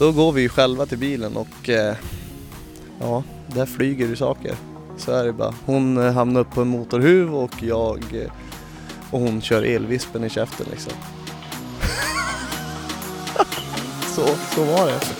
Då 0.00 0.12
går 0.12 0.32
vi 0.32 0.40
ju 0.40 0.48
själva 0.48 0.86
till 0.86 0.98
bilen 0.98 1.36
och 1.36 1.68
eh, 1.68 1.96
ja, 3.00 3.22
där 3.46 3.66
flyger 3.66 4.08
det 4.08 4.16
saker. 4.16 4.54
Så 4.96 5.12
är 5.12 5.24
det 5.24 5.32
bara. 5.32 5.54
Hon 5.64 5.98
eh, 5.98 6.12
hamnar 6.12 6.40
upp 6.40 6.50
på 6.50 6.60
en 6.60 6.68
motorhuv 6.68 7.34
och 7.34 7.62
jag 7.62 7.98
eh, 8.12 8.30
och 9.10 9.20
hon 9.20 9.40
kör 9.40 9.62
elvispen 9.62 10.24
i 10.24 10.30
käften 10.30 10.66
liksom. 10.70 10.92
så, 14.14 14.26
så 14.54 14.64
var 14.64 14.86
det. 14.86 15.19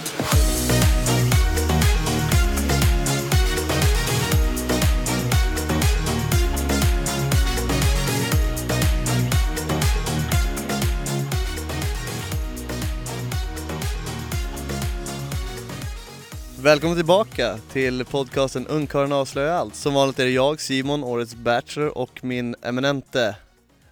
Välkommen 16.70 16.96
tillbaka 16.96 17.58
till 17.72 18.04
podcasten 18.04 18.66
Ungkarlen 18.66 19.12
avslöjar 19.12 19.54
allt. 19.54 19.74
Som 19.74 19.94
vanligt 19.94 20.18
är 20.18 20.24
det 20.24 20.30
jag, 20.30 20.60
Simon, 20.60 21.04
årets 21.04 21.34
bachelor 21.34 21.98
och 21.98 22.24
min 22.24 22.54
eminente 22.62 23.36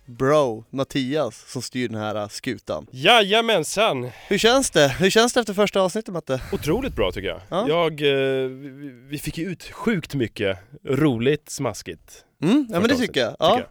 bro 0.07 0.65
Mattias 0.71 1.45
som 1.53 1.63
styr 1.63 1.89
den 1.89 2.01
här 2.01 2.29
skutan. 2.29 2.87
Jajamensan! 2.91 4.11
Hur 4.29 4.39
känns 4.39 4.71
det? 4.71 4.89
Hur 4.89 5.11
känns 5.11 5.33
det 5.33 5.41
efter 5.41 5.55
första 5.55 5.81
avsnittet 5.81 6.15
Matte? 6.15 6.43
Otroligt 6.53 6.95
bra 6.95 7.13
tycker 7.13 7.29
jag. 7.29 7.41
Ja. 7.49 7.69
Jag, 7.69 8.03
eh, 8.03 8.49
vi, 9.09 9.19
fick 9.19 9.39
ju 9.39 9.51
ut 9.51 9.63
sjukt 9.63 10.15
mycket 10.15 10.59
roligt, 10.85 11.51
smaskigt. 11.51 12.25
Mm, 12.43 12.67
ja 12.71 12.81
men 12.81 12.89
det 12.89 12.97
tycker 12.97 13.21
jag. 13.21 13.37
Ja. 13.39 13.51
tycker 13.51 13.69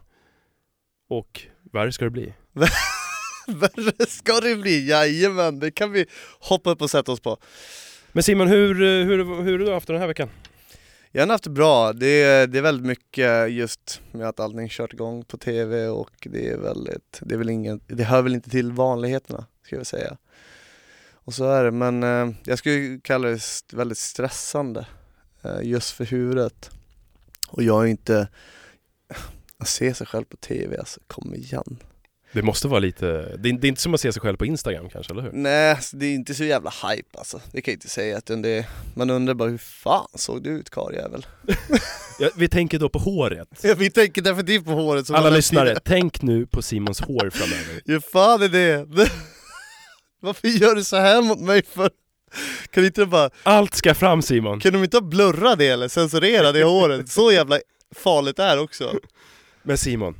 jag. 1.08 1.18
Och 1.18 1.42
värre 1.72 1.92
ska 1.92 2.04
det 2.04 2.10
bli. 2.10 2.34
Värre 3.46 4.06
ska 4.08 4.40
det 4.40 4.56
bli, 4.56 4.88
jajamän, 4.88 5.58
det 5.58 5.70
kan 5.70 5.92
vi 5.92 6.06
hoppa 6.40 6.70
upp 6.70 6.82
och 6.82 6.90
sätta 6.90 7.12
oss 7.12 7.20
på. 7.20 7.38
Men 8.12 8.22
Simon, 8.22 8.48
hur, 8.48 8.74
hur, 9.04 9.42
hur 9.42 9.58
har 9.58 9.66
du 9.66 9.72
haft 9.72 9.86
den 9.86 10.00
här 10.00 10.06
veckan? 10.06 10.28
Jag 11.12 11.22
har 11.22 11.28
haft 11.28 11.44
det 11.44 11.50
bra, 11.50 11.92
det 11.92 12.22
är, 12.22 12.46
det 12.46 12.58
är 12.58 12.62
väldigt 12.62 12.86
mycket 12.86 13.52
just 13.52 14.00
med 14.12 14.28
att 14.28 14.40
allting 14.40 14.68
kört 14.68 14.92
igång 14.92 15.24
på 15.24 15.38
TV 15.38 15.86
och 15.88 16.28
det 16.30 16.48
är 16.48 16.56
väldigt, 16.56 17.20
det 17.22 17.34
är 17.34 17.38
väl 17.38 17.50
ingen, 17.50 17.80
det 17.86 18.04
hör 18.04 18.22
väl 18.22 18.34
inte 18.34 18.50
till 18.50 18.72
vanligheterna 18.72 19.46
ska 19.62 19.76
jag 19.76 19.86
säga. 19.86 20.16
Och 21.12 21.34
så 21.34 21.44
är 21.44 21.64
det, 21.64 21.70
men 21.70 22.02
eh, 22.02 22.34
jag 22.44 22.58
skulle 22.58 23.00
kalla 23.00 23.28
det 23.28 23.40
väldigt 23.72 23.98
stressande 23.98 24.86
eh, 25.42 25.60
just 25.62 25.90
för 25.90 26.04
huvudet. 26.04 26.70
Och 27.48 27.62
jag 27.62 27.82
är 27.82 27.86
inte, 27.86 28.28
att 29.58 29.68
se 29.68 29.94
sig 29.94 30.06
själv 30.06 30.24
på 30.24 30.36
TV 30.36 30.78
alltså, 30.78 31.00
kom 31.06 31.34
igen. 31.34 31.78
Det 32.32 32.42
måste 32.42 32.68
vara 32.68 32.80
lite, 32.80 33.06
det 33.06 33.48
är, 33.48 33.52
det 33.52 33.66
är 33.66 33.68
inte 33.68 33.80
som 33.82 33.94
att 33.94 34.00
se 34.00 34.12
sig 34.12 34.22
själv 34.22 34.36
på 34.36 34.46
Instagram 34.46 34.88
kanske, 34.88 35.12
eller 35.12 35.22
hur? 35.22 35.30
Nej, 35.32 35.70
alltså, 35.70 35.96
det 35.96 36.06
är 36.06 36.14
inte 36.14 36.34
så 36.34 36.44
jävla 36.44 36.70
hype 36.70 37.18
alltså, 37.18 37.40
det 37.52 37.62
kan 37.62 37.72
jag 37.72 37.76
inte 37.76 37.88
säga. 37.88 38.18
Utan 38.18 38.42
det, 38.42 38.66
man 38.94 39.10
undrar 39.10 39.34
bara 39.34 39.48
hur 39.48 39.58
fan 39.58 40.08
såg 40.14 40.42
du 40.42 40.50
ut 40.50 40.70
karljävel? 40.70 41.26
Ja, 42.20 42.30
vi 42.36 42.48
tänker 42.48 42.78
då 42.78 42.88
på 42.88 42.98
håret. 42.98 43.48
Ja, 43.62 43.74
vi 43.74 43.90
tänker 43.90 44.22
definitivt 44.22 44.64
på 44.64 44.70
håret 44.70 45.06
som 45.06 45.16
Alla 45.16 45.30
lyssnare, 45.30 45.78
tänk 45.84 46.22
nu 46.22 46.46
på 46.46 46.62
Simons 46.62 47.00
hår 47.00 47.30
framöver. 47.30 47.80
Hur 47.86 48.00
fan 48.00 48.42
är 48.42 48.48
det? 48.48 48.86
Varför 50.20 50.48
gör 50.48 50.74
du 50.74 50.84
så 50.84 50.96
här 50.96 51.22
mot 51.22 51.40
mig 51.40 51.62
för? 51.62 51.90
Kan 52.70 52.84
inte 52.84 53.06
bara, 53.06 53.30
Allt 53.42 53.74
ska 53.74 53.94
fram 53.94 54.22
Simon! 54.22 54.60
kan 54.60 54.72
de 54.72 54.84
inte 54.84 55.00
blurra 55.00 55.56
det 55.56 55.66
eller 55.68 55.88
censurera 55.88 56.52
det 56.52 56.64
håret? 56.64 57.08
Så 57.08 57.32
jävla 57.32 57.58
farligt 57.94 58.38
är 58.38 58.58
också. 58.58 58.98
Men 59.62 59.78
Simon, 59.78 60.14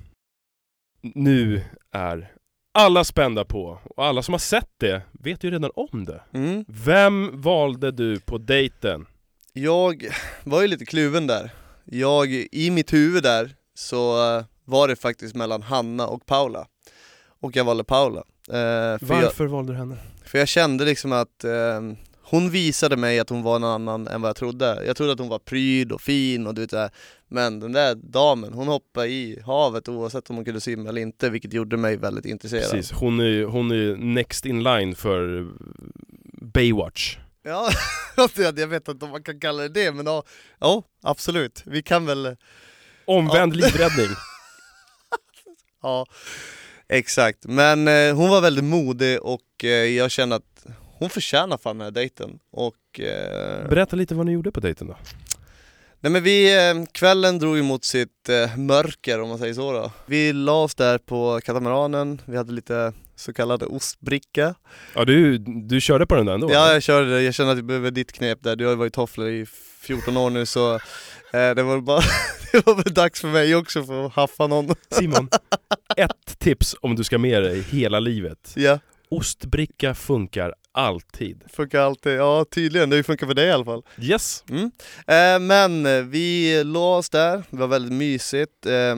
nu 1.03 1.63
är 1.93 2.33
alla 2.75 3.05
spända 3.05 3.45
på, 3.45 3.81
och 3.97 4.05
alla 4.05 4.23
som 4.23 4.35
har 4.35 4.39
sett 4.39 4.71
det 4.77 5.03
vet 5.13 5.45
ju 5.45 5.51
redan 5.51 5.71
om 5.75 6.05
det. 6.05 6.21
Mm. 6.33 6.65
Vem 6.69 7.41
valde 7.41 7.91
du 7.91 8.21
på 8.21 8.39
dejten? 8.39 9.07
Jag 9.53 10.07
var 10.45 10.63
ju 10.63 10.69
lite 10.69 10.85
kluven 10.87 11.27
där. 11.27 11.51
Jag, 11.85 12.29
i 12.53 12.71
mitt 12.71 12.93
huvud 12.93 13.23
där, 13.23 13.55
så 13.75 14.33
eh, 14.37 14.45
var 14.65 14.89
det 14.89 14.97
faktiskt 14.97 15.35
mellan 15.35 15.63
Hanna 15.63 16.07
och 16.07 16.27
Paula. 16.27 16.67
Och 17.41 17.57
jag 17.57 17.65
valde 17.65 17.85
Paula. 17.85 18.19
Eh, 18.49 18.99
för, 18.99 19.07
jag, 19.09 19.23
Varför 19.23 19.47
valde 19.47 19.73
du 19.73 19.79
henne? 19.79 19.97
för 20.25 20.39
jag 20.39 20.49
kände 20.49 20.85
liksom 20.85 21.13
att 21.13 21.45
eh, 21.45 21.81
hon 22.31 22.51
visade 22.51 22.97
mig 22.97 23.21
att 23.21 23.31
hon 23.31 23.43
var 23.43 23.57
en 23.57 23.65
annan 23.65 24.09
än 24.09 24.23
vad 24.23 24.29
jag 24.29 24.37
trodde. 24.37 24.83
Jag 24.87 24.97
trodde 24.97 25.13
att 25.13 25.19
hon 25.19 25.29
var 25.29 25.39
pryd 25.39 25.93
och 25.93 26.01
fin 26.01 26.47
och 26.47 26.55
du 26.55 26.61
vet 26.61 26.71
det. 26.71 26.91
Men 27.29 27.61
den 27.61 27.73
där 27.73 27.95
damen, 27.95 28.53
hon 28.53 28.69
hoppade 28.69 29.09
i 29.09 29.41
havet 29.47 29.89
oavsett 29.89 30.31
om 30.31 30.37
hon 30.37 30.45
kunde 30.45 30.61
simma 30.61 30.89
eller 30.89 31.03
inte, 31.03 31.31
vilket 31.31 31.53
gjorde 31.53 31.77
mig 31.77 31.97
väldigt 31.97 32.25
intresserad. 32.25 32.71
Precis, 32.71 32.93
hon 32.93 33.21
är, 33.21 33.45
hon 33.45 33.71
är 33.71 33.97
next 33.97 34.47
in 34.47 34.63
line 34.63 34.95
för 34.95 35.49
Baywatch. 36.41 37.19
Ja, 37.43 37.71
jag 38.37 38.67
vet 38.67 38.89
inte 38.89 39.05
om 39.05 39.11
man 39.11 39.23
kan 39.23 39.41
kalla 39.41 39.63
det 39.63 39.69
det, 39.69 39.93
men 39.93 40.07
ja, 40.07 40.23
ja 40.59 40.83
absolut. 41.03 41.63
Vi 41.67 41.83
kan 41.83 42.07
väl, 42.07 42.37
Omvänd 43.05 43.57
livräddning. 43.57 44.09
ja, 45.83 46.07
exakt. 46.89 47.45
Men 47.47 47.89
eh, 47.89 48.17
hon 48.17 48.31
var 48.31 48.41
väldigt 48.41 48.65
modig 48.65 49.23
och 49.23 49.65
eh, 49.65 49.71
jag 49.71 50.11
känner 50.11 50.37
att 50.37 50.67
hon 50.99 51.11
förtjänar 51.11 51.59
fan 51.59 51.79
den 51.79 51.85
här 51.85 51.91
dejten. 51.91 52.39
Och, 52.53 53.01
eh, 53.01 53.69
Berätta 53.69 53.97
lite 53.97 54.15
vad 54.15 54.27
ni 54.27 54.33
gjorde 54.33 54.51
på 54.53 54.61
dejten 54.61 54.87
då. 54.87 54.97
nej 56.01 56.13
men 56.13 56.23
vi, 56.23 56.69
eh, 56.69 56.85
kvällen 56.93 57.39
drog 57.39 57.59
emot 57.59 57.85
sitt 57.85 58.29
eh, 58.29 58.57
mörker 58.57 59.21
om 59.21 59.29
man 59.29 59.39
säger 59.39 59.55
så 59.55 59.73
då. 59.73 59.93
Vi 60.07 60.33
la 60.33 60.53
oss 60.63 60.75
där 60.75 60.99
på 60.99 61.41
katamaranen, 61.45 62.21
vi 62.25 62.37
hade 62.37 62.53
lite 62.53 62.93
så 63.17 63.33
kallad 63.33 63.63
ostbricka. 63.63 64.55
Ja 64.95 65.05
du, 65.05 65.39
du 65.39 65.81
körde 65.81 66.07
på 66.07 66.15
den 66.15 66.27
där 66.27 66.35
ändå? 66.35 66.53
Ja 66.53 66.73
jag 66.73 66.83
körde 66.83 67.23
jag 67.23 67.35
känner 67.35 67.51
att 67.51 67.59
jag 67.59 67.67
behöver 67.67 67.91
ditt 67.91 68.13
knep 68.13 68.43
där, 68.43 68.57
du 68.57 68.65
har 68.65 68.73
ju 68.73 68.77
varit 68.79 68.93
tofflor 68.95 69.29
i 69.29 69.47
14 69.81 70.17
år 70.17 70.31
nu 70.31 70.47
så 70.47 70.75
eh, 70.75 70.81
det 71.31 71.63
var 71.63 71.81
bara, 71.81 72.01
det 72.53 72.67
var 72.67 72.75
väl 72.75 72.95
dags 72.95 73.21
för 73.21 73.29
mig 73.29 73.55
också 73.57 73.85
för 73.85 74.07
att 74.07 74.13
haffa 74.13 74.47
någon. 74.47 74.75
Simon, 74.91 75.29
ett 75.97 76.39
tips 76.39 76.77
om 76.81 76.97
du 76.97 77.05
ska 77.05 77.19
med 77.19 77.43
dig 77.43 77.61
hela 77.63 78.01
livet. 78.01 78.53
Ja, 78.57 78.79
Ostbricka 79.11 79.95
funkar 79.95 80.55
alltid. 80.73 81.45
funkar 81.53 81.81
alltid, 81.81 82.13
ja 82.13 82.45
tydligen, 82.51 82.91
det 82.91 83.03
funkar 83.03 83.27
för 83.27 83.35
dig 83.35 83.47
i 83.47 83.53
alla 83.53 83.65
fall. 83.65 83.83
Yes. 84.01 84.45
Mm. 84.51 84.71
Eh, 85.07 85.39
men 85.47 86.11
vi 86.11 86.65
låg 86.65 86.99
oss 86.99 87.11
där, 87.11 87.45
det 87.51 87.57
var 87.57 87.67
väldigt 87.67 87.93
mysigt. 87.93 88.67
Eh, 88.67 88.97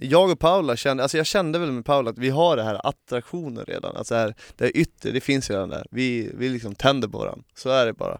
jag 0.00 0.30
och 0.30 0.38
Paula 0.38 0.76
kände, 0.76 1.02
alltså 1.02 1.16
jag 1.16 1.26
kände 1.26 1.58
väl 1.58 1.72
med 1.72 1.84
Paula 1.84 2.10
att 2.10 2.18
vi 2.18 2.30
har 2.30 2.56
det 2.56 2.62
här 2.62 2.86
attraktionen 2.86 3.64
redan, 3.64 3.96
alltså 3.96 4.14
här, 4.14 4.34
det 4.56 4.64
här 4.64 4.76
yttre, 4.76 5.10
det 5.10 5.20
finns 5.20 5.50
redan 5.50 5.68
där. 5.68 5.86
Vi, 5.90 6.30
vi 6.34 6.48
liksom 6.48 6.74
tänder 6.74 7.08
på 7.08 7.18
varandra, 7.18 7.44
så 7.54 7.70
är 7.70 7.86
det 7.86 7.92
bara. 7.92 8.18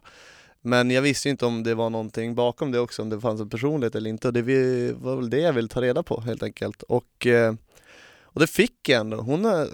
Men 0.61 0.91
jag 0.91 1.01
visste 1.01 1.29
inte 1.29 1.45
om 1.45 1.63
det 1.63 1.75
var 1.75 1.89
någonting 1.89 2.35
bakom 2.35 2.71
det 2.71 2.79
också, 2.79 3.01
om 3.01 3.09
det 3.09 3.21
fanns 3.21 3.41
en 3.41 3.49
personlighet 3.49 3.95
eller 3.95 4.09
inte. 4.09 4.27
Och 4.27 4.33
det 4.33 4.93
var 4.93 5.15
väl 5.15 5.29
det 5.29 5.39
jag 5.39 5.53
ville 5.53 5.67
ta 5.67 5.81
reda 5.81 6.03
på 6.03 6.21
helt 6.21 6.43
enkelt. 6.43 6.81
Och, 6.83 7.27
eh, 7.27 7.53
och 8.23 8.39
det 8.39 8.47
fick 8.47 8.89
jag 8.89 8.99
ändå. 8.99 9.17
Hon, 9.17 9.45
är, 9.45 9.67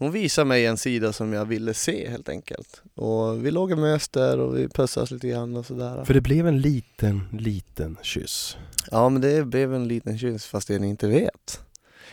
hon 0.00 0.12
visade 0.12 0.44
mig 0.44 0.66
en 0.66 0.76
sida 0.76 1.12
som 1.12 1.32
jag 1.32 1.44
ville 1.44 1.74
se 1.74 2.08
helt 2.10 2.28
enkelt. 2.28 2.82
Och 2.94 3.46
vi 3.46 3.50
låg 3.50 3.72
och 3.72 3.78
mös 3.78 4.08
där 4.08 4.38
och 4.38 4.58
vi 4.58 4.68
pussades 4.68 5.10
lite 5.10 5.28
grann 5.28 5.56
och 5.56 5.66
sådär. 5.66 6.04
För 6.04 6.14
det 6.14 6.20
blev 6.20 6.46
en 6.46 6.60
liten, 6.60 7.20
liten 7.32 7.96
kyss. 8.02 8.56
Ja 8.90 9.08
men 9.08 9.22
det 9.22 9.44
blev 9.46 9.74
en 9.74 9.88
liten 9.88 10.18
kyss 10.18 10.46
fast 10.46 10.68
det 10.68 10.78
ni 10.78 10.88
inte 10.88 11.08
vet 11.08 11.60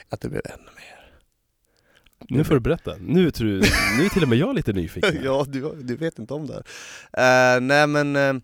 att 0.09 0.21
det 0.21 0.29
blev 0.29 0.41
ännu 0.45 0.63
mer. 0.75 1.11
Nu 2.29 2.43
får 2.43 2.53
du 2.53 2.59
berätta. 2.59 2.95
Nu, 2.99 3.31
tror 3.31 3.47
du, 3.47 3.55
nu 3.97 4.05
är 4.05 4.09
till 4.09 4.23
och 4.23 4.29
med 4.29 4.37
jag 4.37 4.55
lite 4.55 4.73
nyfiken. 4.73 5.19
ja 5.23 5.45
du, 5.49 5.71
du 5.81 5.95
vet 5.95 6.19
inte 6.19 6.33
om 6.33 6.47
det 6.47 6.53
här. 6.53 7.55
Eh, 7.55 7.61
nej 7.61 7.87
men 7.87 8.15
n- 8.15 8.41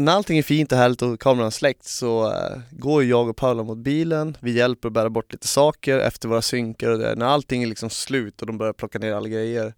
när 0.00 0.12
allting 0.12 0.38
är 0.38 0.42
fint 0.42 0.72
och 0.72 0.78
härligt 0.78 1.02
och 1.02 1.20
kameran 1.20 1.50
släckt 1.50 1.84
så 1.84 2.32
eh, 2.32 2.58
går 2.70 3.04
jag 3.04 3.28
och 3.28 3.36
Paula 3.36 3.62
mot 3.62 3.78
bilen, 3.78 4.36
vi 4.40 4.50
hjälper 4.50 4.88
att 4.88 4.92
bära 4.92 5.10
bort 5.10 5.32
lite 5.32 5.48
saker 5.48 5.98
efter 5.98 6.28
våra 6.28 6.42
synkar 6.42 6.90
och 6.90 6.98
det. 6.98 7.14
När 7.14 7.26
allting 7.26 7.62
är 7.62 7.66
liksom 7.66 7.90
slut 7.90 8.40
och 8.40 8.46
de 8.46 8.58
börjar 8.58 8.72
plocka 8.72 8.98
ner 8.98 9.12
alla 9.12 9.28
grejer 9.28 9.74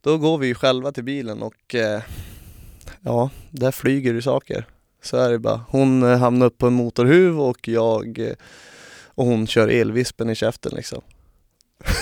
Då 0.00 0.18
går 0.18 0.38
vi 0.38 0.46
ju 0.46 0.54
själva 0.54 0.92
till 0.92 1.04
bilen 1.04 1.42
och 1.42 1.74
eh, 1.74 2.02
ja, 3.00 3.30
där 3.50 3.70
flyger 3.70 4.14
det 4.14 4.22
saker. 4.22 4.66
Så 5.02 5.16
är 5.16 5.30
det 5.30 5.38
bara. 5.38 5.64
Hon 5.68 6.02
eh, 6.02 6.18
hamnar 6.18 6.46
upp 6.46 6.58
på 6.58 6.66
en 6.66 6.72
motorhuv 6.72 7.40
och 7.40 7.68
jag 7.68 8.34
och 9.04 9.26
hon 9.26 9.46
kör 9.46 9.68
elvispen 9.68 10.30
i 10.30 10.34
käften 10.34 10.72
liksom. 10.74 11.02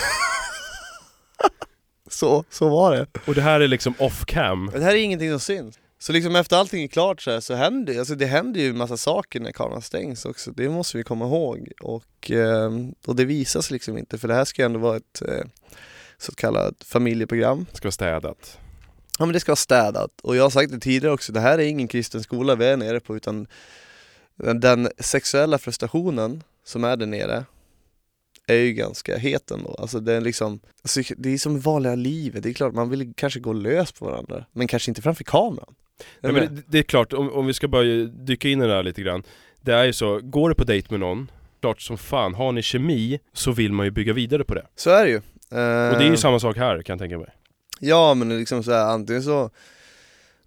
så, 2.09 2.43
så 2.49 2.69
var 2.69 2.95
det. 2.95 3.07
Och 3.25 3.35
det 3.35 3.41
här 3.41 3.59
är 3.59 3.67
liksom 3.67 3.93
off 3.99 4.25
cam. 4.25 4.71
Det 4.73 4.83
här 4.83 4.91
är 4.91 5.03
ingenting 5.03 5.31
som 5.31 5.39
syns. 5.39 5.79
Så 6.05 6.11
liksom 6.11 6.35
efter 6.35 6.57
allting 6.57 6.83
är 6.83 6.87
klart 6.87 7.21
så, 7.21 7.31
här, 7.31 7.39
så 7.39 7.53
händer 7.53 7.99
alltså 7.99 8.15
det 8.15 8.25
händer 8.25 8.61
ju 8.61 8.69
en 8.69 8.77
massa 8.77 8.97
saker 8.97 9.39
när 9.39 9.51
kameran 9.51 9.81
stängs 9.81 10.25
också. 10.25 10.51
Det 10.51 10.69
måste 10.69 10.97
vi 10.97 11.03
komma 11.03 11.25
ihåg. 11.25 11.71
Och, 11.81 12.31
eh, 12.31 12.71
och 13.05 13.15
det 13.15 13.25
visas 13.25 13.71
liksom 13.71 13.97
inte 13.97 14.17
för 14.17 14.27
det 14.27 14.33
här 14.33 14.45
ska 14.45 14.61
ju 14.61 14.65
ändå 14.65 14.79
vara 14.79 14.97
ett 14.97 15.21
eh, 15.21 15.45
så 16.17 16.31
kallat 16.31 16.83
familjeprogram. 16.83 17.65
Ska 17.73 17.85
vara 17.85 17.91
städat. 17.91 18.57
Ja 19.19 19.25
men 19.25 19.33
det 19.33 19.39
ska 19.39 19.51
vara 19.51 19.55
städat. 19.55 20.11
Och 20.23 20.35
jag 20.35 20.43
har 20.43 20.49
sagt 20.49 20.71
det 20.71 20.79
tidigare 20.79 21.13
också, 21.13 21.31
det 21.31 21.39
här 21.39 21.57
är 21.57 21.63
ingen 21.63 21.87
kristen 21.87 22.23
skola 22.23 22.55
vi 22.55 22.65
är 22.65 22.77
nere 22.77 22.99
på 22.99 23.15
utan 23.15 23.47
den 24.35 24.89
sexuella 24.99 25.57
frustrationen 25.57 26.43
som 26.65 26.83
är 26.83 26.97
där 26.97 27.05
nere 27.05 27.45
är 28.47 28.55
ju 28.55 28.73
ganska 28.73 29.17
het 29.17 29.51
ändå. 29.51 29.75
Alltså 29.79 29.99
det 29.99 30.13
är 30.13 30.21
liksom, 30.21 30.59
alltså 30.81 31.01
det 31.17 31.29
är 31.33 31.37
som 31.37 31.59
vanliga 31.59 31.95
livet, 31.95 32.43
det 32.43 32.49
är 32.49 32.53
klart 32.53 32.73
man 32.73 32.89
vill 32.89 33.13
kanske 33.17 33.39
gå 33.39 33.53
lös 33.53 33.91
på 33.91 34.05
varandra, 34.05 34.45
men 34.51 34.67
kanske 34.67 34.91
inte 34.91 35.01
framför 35.01 35.23
kameran. 35.23 35.75
Nej, 36.19 36.33
men 36.33 36.55
det, 36.55 36.61
det 36.67 36.79
är 36.79 36.83
klart, 36.83 37.13
om, 37.13 37.31
om 37.31 37.45
vi 37.45 37.53
ska 37.53 37.67
bara 37.67 37.83
dyka 38.05 38.49
in 38.49 38.61
i 38.61 38.67
det 38.67 38.73
här 38.73 38.83
lite 38.83 39.01
grann 39.01 39.23
Det 39.61 39.73
är 39.73 39.83
ju 39.83 39.93
så, 39.93 40.19
går 40.23 40.49
du 40.49 40.55
på 40.55 40.63
dejt 40.63 40.87
med 40.89 40.99
någon 40.99 41.31
Klart 41.61 41.81
som 41.81 41.97
fan, 41.97 42.33
har 42.33 42.51
ni 42.51 42.61
kemi 42.61 43.19
så 43.33 43.51
vill 43.51 43.73
man 43.73 43.85
ju 43.85 43.91
bygga 43.91 44.13
vidare 44.13 44.43
på 44.43 44.53
det 44.53 44.65
Så 44.75 44.89
är 44.89 45.05
det 45.05 45.11
ju. 45.11 45.17
Och 45.17 45.23
det 45.49 46.03
är 46.03 46.03
ju 46.03 46.09
Eh, 46.09 46.15
samma 46.15 46.39
sak 46.39 46.57
här 46.57 46.81
kan 46.81 46.93
jag 46.93 46.99
tänka 46.99 47.17
mig 47.17 47.27
Ja 47.79 48.13
men 48.13 48.37
liksom 48.39 48.63
så 48.63 48.71
här, 48.71 48.85
antingen 48.85 49.23
så 49.23 49.49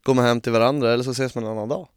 går 0.03 0.15
man 0.15 0.25
hem 0.25 0.41
till 0.41 0.53
varandra 0.53 0.93
eller 0.93 1.05
så 1.05 1.11
ses 1.11 1.35
man 1.35 1.45
en 1.45 1.51
annan 1.51 1.69
dag. 1.69 1.89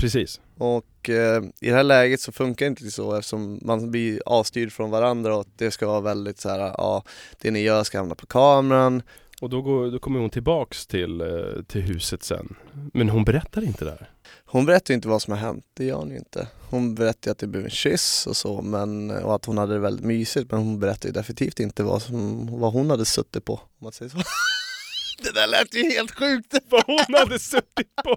Precis 0.00 0.40
Och 0.58 1.08
eh, 1.08 1.42
i 1.60 1.68
det 1.68 1.74
här 1.74 1.82
läget 1.82 2.20
så 2.20 2.32
funkar 2.32 2.66
det 2.66 2.68
inte 2.68 2.90
så 2.90 3.14
eftersom 3.16 3.58
man 3.62 3.90
blir 3.90 4.22
avstyrd 4.26 4.72
från 4.72 4.90
varandra 4.90 5.36
och 5.36 5.46
det 5.56 5.70
ska 5.70 5.86
vara 5.86 6.00
väldigt 6.00 6.40
så 6.40 6.48
här, 6.48 6.58
ja 6.58 7.04
det 7.40 7.50
ni 7.50 7.60
gör 7.60 7.84
ska 7.84 7.98
hamna 7.98 8.14
på 8.14 8.26
kameran. 8.26 9.02
Och 9.40 9.50
då, 9.50 9.62
går, 9.62 9.90
då 9.90 9.98
kommer 9.98 10.20
hon 10.20 10.30
tillbaks 10.30 10.86
till, 10.86 11.20
eh, 11.20 11.62
till 11.66 11.80
huset 11.80 12.22
sen 12.22 12.56
Men 12.92 13.08
hon 13.08 13.24
berättar 13.24 13.64
inte 13.64 13.84
det 13.84 13.90
här 13.90 14.10
Hon 14.44 14.66
berättar 14.66 14.94
inte 14.94 15.08
vad 15.08 15.22
som 15.22 15.32
har 15.32 15.40
hänt, 15.40 15.64
det 15.74 15.84
gör 15.84 15.96
hon 15.96 16.10
ju 16.10 16.16
inte. 16.16 16.48
Hon 16.70 16.94
berättar 16.94 17.30
att 17.30 17.38
det 17.38 17.46
blev 17.46 17.64
en 17.64 17.70
kyss 17.70 18.26
och 18.26 18.36
så 18.36 18.62
men, 18.62 19.10
och 19.10 19.34
att 19.34 19.44
hon 19.44 19.58
hade 19.58 19.72
det 19.72 19.78
väldigt 19.78 20.06
mysigt 20.06 20.50
men 20.50 20.60
hon 20.60 20.80
berättar 20.80 21.08
ju 21.08 21.12
definitivt 21.12 21.60
inte 21.60 21.82
vad, 21.82 22.02
som, 22.02 22.46
vad 22.60 22.72
hon 22.72 22.90
hade 22.90 23.04
suttit 23.04 23.44
på 23.44 23.54
om 23.54 23.60
man 23.78 23.92
säger 23.92 24.10
så. 24.10 24.16
det 25.22 25.32
där 25.32 25.46
lät 25.46 25.74
ju 25.74 25.82
helt 25.82 26.10
sjukt! 26.10 26.54
Vad 26.68 26.84
hon 26.86 27.14
hade 27.14 27.38
suttit 27.38 27.96
på! 28.04 28.16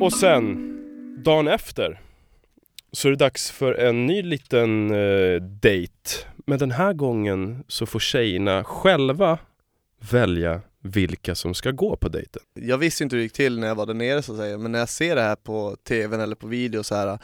Och 0.00 0.12
sen, 0.12 0.76
dagen 1.24 1.48
efter 1.48 2.00
Så 2.92 3.08
är 3.08 3.12
det 3.12 3.16
dags 3.16 3.50
för 3.50 3.74
en 3.74 4.06
ny 4.06 4.22
liten 4.22 4.90
eh, 4.90 5.42
dejt 5.42 5.92
Men 6.36 6.58
den 6.58 6.70
här 6.70 6.92
gången 6.92 7.64
så 7.68 7.86
får 7.86 7.98
tjejerna 7.98 8.64
själva 8.64 9.38
välja 10.10 10.60
vilka 10.82 11.34
som 11.34 11.54
ska 11.54 11.70
gå 11.70 11.96
på 11.96 12.08
dejten. 12.08 12.42
Jag 12.54 12.78
visste 12.78 13.04
inte 13.04 13.16
hur 13.16 13.20
det 13.20 13.24
gick 13.24 13.32
till 13.32 13.58
när 13.58 13.66
jag 13.68 13.74
var 13.74 13.86
där 13.86 13.94
nere 13.94 14.22
så 14.22 14.32
att 14.32 14.38
säga, 14.38 14.58
men 14.58 14.72
när 14.72 14.78
jag 14.78 14.88
ser 14.88 15.16
det 15.16 15.22
här 15.22 15.36
på 15.36 15.76
tvn 15.88 16.20
eller 16.20 16.36
på 16.36 16.46
video 16.46 16.82
så 16.82 16.94
här 16.94 17.18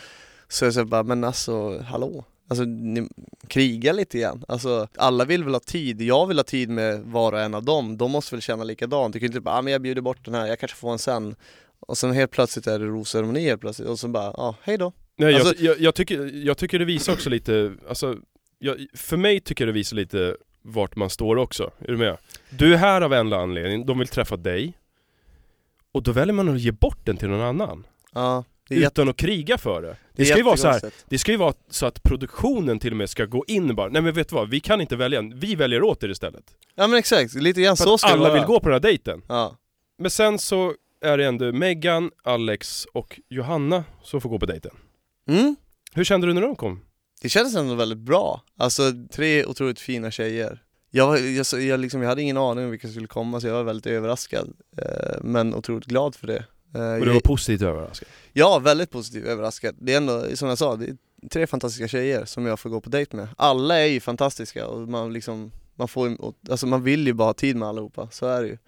så 0.49 0.65
är 0.65 0.67
jag 0.67 0.75
så 0.75 0.85
bara, 0.85 1.03
men 1.03 1.25
alltså 1.25 1.79
hallå? 1.79 2.25
Alltså 2.49 2.65
ni 2.65 3.09
krigar 3.49 3.93
lite 3.93 4.19
grann, 4.19 4.45
alltså 4.49 4.89
alla 4.97 5.25
vill 5.25 5.45
väl 5.45 5.53
ha 5.53 5.61
tid, 5.61 6.03
jag 6.03 6.27
vill 6.27 6.39
ha 6.39 6.45
tid 6.45 6.69
med 6.69 7.01
var 7.01 7.33
och 7.33 7.41
en 7.41 7.55
av 7.55 7.65
dem, 7.65 7.97
de 7.97 8.11
måste 8.11 8.35
väl 8.35 8.43
känna 8.43 8.65
likadant, 8.65 9.13
du 9.13 9.19
kan 9.19 9.27
inte 9.27 9.41
bara, 9.41 9.55
ah, 9.55 9.63
men 9.63 9.73
jag 9.73 9.83
bjuder 9.83 10.03
bort 10.03 10.25
den 10.25 10.35
här, 10.35 10.47
jag 10.47 10.59
kanske 10.59 10.77
får 10.77 10.93
en 10.93 10.99
sen 10.99 11.35
och 11.87 11.99
sen 11.99 12.13
helt 12.13 12.31
plötsligt 12.31 12.67
är 12.67 12.79
det 12.79 12.85
rosceremoni 12.87 13.41
helt 13.41 13.61
plötsligt 13.61 13.89
och 13.89 13.99
så 13.99 14.09
bara, 14.09 14.25
ja 14.25 14.33
ah, 14.37 14.57
hej 14.63 14.79
då. 14.79 14.93
Nej, 15.17 15.33
jag, 15.33 15.41
Alltså- 15.41 15.65
jag, 15.65 15.81
jag, 15.81 15.95
tycker, 15.95 16.31
jag 16.47 16.59
tycker 16.59 16.79
det 16.79 16.85
visar 16.85 17.13
också 17.13 17.31
lite, 17.31 17.73
alltså, 17.89 18.17
jag, 18.59 18.87
för 18.95 19.17
mig 19.17 19.41
tycker 19.41 19.67
det 19.67 19.73
visar 19.73 19.97
lite 19.97 20.37
vart 20.63 20.97
man 20.97 21.11
står 21.11 21.37
också, 21.37 21.71
är 21.79 21.87
du 21.93 21.97
med? 21.97 22.17
Du 22.51 22.73
är 22.75 22.77
här 22.79 23.01
av 23.01 23.13
en 23.13 23.33
anledning, 23.33 23.87
de 23.87 23.99
vill 23.99 24.09
träffa 24.09 24.37
dig. 24.37 24.79
Och 25.93 26.03
då 26.03 26.13
väljer 26.13 26.33
man 26.35 26.49
att 26.49 26.61
ge 26.61 26.73
bort 26.73 26.99
den 27.05 27.17
till 27.17 27.29
någon 27.29 27.41
annan. 27.41 27.87
Ja, 28.15 28.45
det 28.69 28.75
Utan 28.75 29.09
att 29.09 29.17
kriga 29.17 29.59
för 29.59 29.83
det. 29.83 29.89
det 29.89 29.97
Det 30.13 30.25
ska 30.25 30.37
ju 30.37 30.43
vara 30.43 30.57
så 30.57 30.69
här, 30.69 30.81
det 31.09 31.19
ska 31.19 31.33
ju 31.33 31.39
vara 31.39 31.55
så 31.71 31.87
att 31.87 32.03
produktionen 32.03 32.79
till 32.79 32.91
och 32.91 32.97
med 32.97 33.11
ska 33.11 33.25
gå 33.25 33.45
in 33.49 33.75
bara 33.75 33.89
Nej 33.89 34.03
men 34.03 34.15
vet 34.15 34.29
du 34.29 34.35
vad, 34.35 34.51
vi 34.51 34.61
kan 34.61 34.81
inte 34.81 34.97
välja, 34.97 35.23
vi 35.35 35.55
väljer 35.55 35.83
åt 35.83 36.03
er 36.03 36.09
istället. 36.09 36.45
Ja 36.75 36.87
men 36.87 36.99
exakt, 36.99 37.35
lite 37.35 37.63
grann 37.63 37.77
så 37.77 37.99
ska 37.99 38.09
det 38.09 38.15
alla 38.15 38.23
vara. 38.29 38.35
vill 38.35 38.45
gå 38.45 38.61
på 38.61 38.69
den 38.69 38.73
här 38.75 38.81
dejten. 38.81 39.23
Ja, 39.29 39.57
Men 39.99 40.11
sen 40.11 40.39
så 40.39 40.75
är 41.03 41.19
det 41.19 41.27
ändå 41.27 41.53
Megan, 41.53 42.11
Alex 42.25 42.85
och 42.93 43.21
Johanna 43.29 43.85
som 44.03 44.21
får 44.21 44.29
gå 44.31 44.39
på 44.39 44.47
dejten? 44.47 44.71
Mm. 45.29 45.57
Hur 45.95 46.05
kände 46.05 46.27
du 46.27 46.33
när 46.33 46.41
de 46.43 46.57
kom? 46.57 46.81
Det 47.23 47.29
kändes 47.29 47.55
ändå 47.57 47.75
väldigt 47.75 47.99
bra, 47.99 48.43
alltså 48.57 48.83
tre 49.13 49.45
otroligt 49.47 49.81
fina 49.81 50.11
tjejer. 50.11 50.63
Jag, 50.91 51.07
var- 51.07 51.17
jag, 51.19 51.63
jag, 51.63 51.81
liksom, 51.81 52.03
jag 52.03 52.09
hade 52.09 52.23
ingen 52.23 52.37
aning 52.37 52.65
om 52.65 52.71
vilka 52.71 52.87
som 52.87 52.93
skulle 52.95 53.07
komma 53.07 53.41
så 53.41 53.47
jag 53.47 53.55
var 53.55 53.63
väldigt 53.65 53.87
överraskad 53.87 54.53
eh, 54.79 55.17
Men 55.23 55.55
otroligt 55.55 55.85
glad 55.87 56.15
för 56.15 56.27
det. 56.27 56.45
Eh, 56.75 56.93
Och 57.01 57.07
du 57.07 57.13
var 57.13 57.21
positivt 57.21 57.63
överraskad? 57.63 58.09
Ja, 58.33 58.59
väldigt 58.59 58.91
positivt 58.91 59.25
överraskad. 59.25 59.75
Det 59.79 59.93
är 59.93 59.97
ändå, 59.97 60.25
som 60.35 60.49
jag 60.49 60.59
sa, 60.59 60.77
det 60.77 60.85
är 60.87 60.97
tre 61.31 61.47
fantastiska 61.47 61.89
tjejer 61.89 62.25
som 62.25 62.47
jag 62.47 62.61
får 62.61 62.71
gå 62.71 62.81
på 62.81 62.91
dejt 62.91 63.17
med. 63.17 63.29
Alla 63.37 63.79
är 63.81 63.87
ju 63.87 64.01
fantastiska 64.01 64.67
och 64.67 64.89
man 64.89 65.13
liksom, 65.13 65.53
man 65.75 65.89
får 65.89 66.17
alltså 66.51 66.67
man 66.67 66.83
vill 66.83 67.07
ju 67.07 67.13
bara 67.13 67.29
ha 67.29 67.35
tid 67.35 67.57
med 67.57 67.69
allihopa, 67.69 68.09
så 68.11 68.27
är 68.27 68.43
det 68.43 68.49
ju 68.49 68.59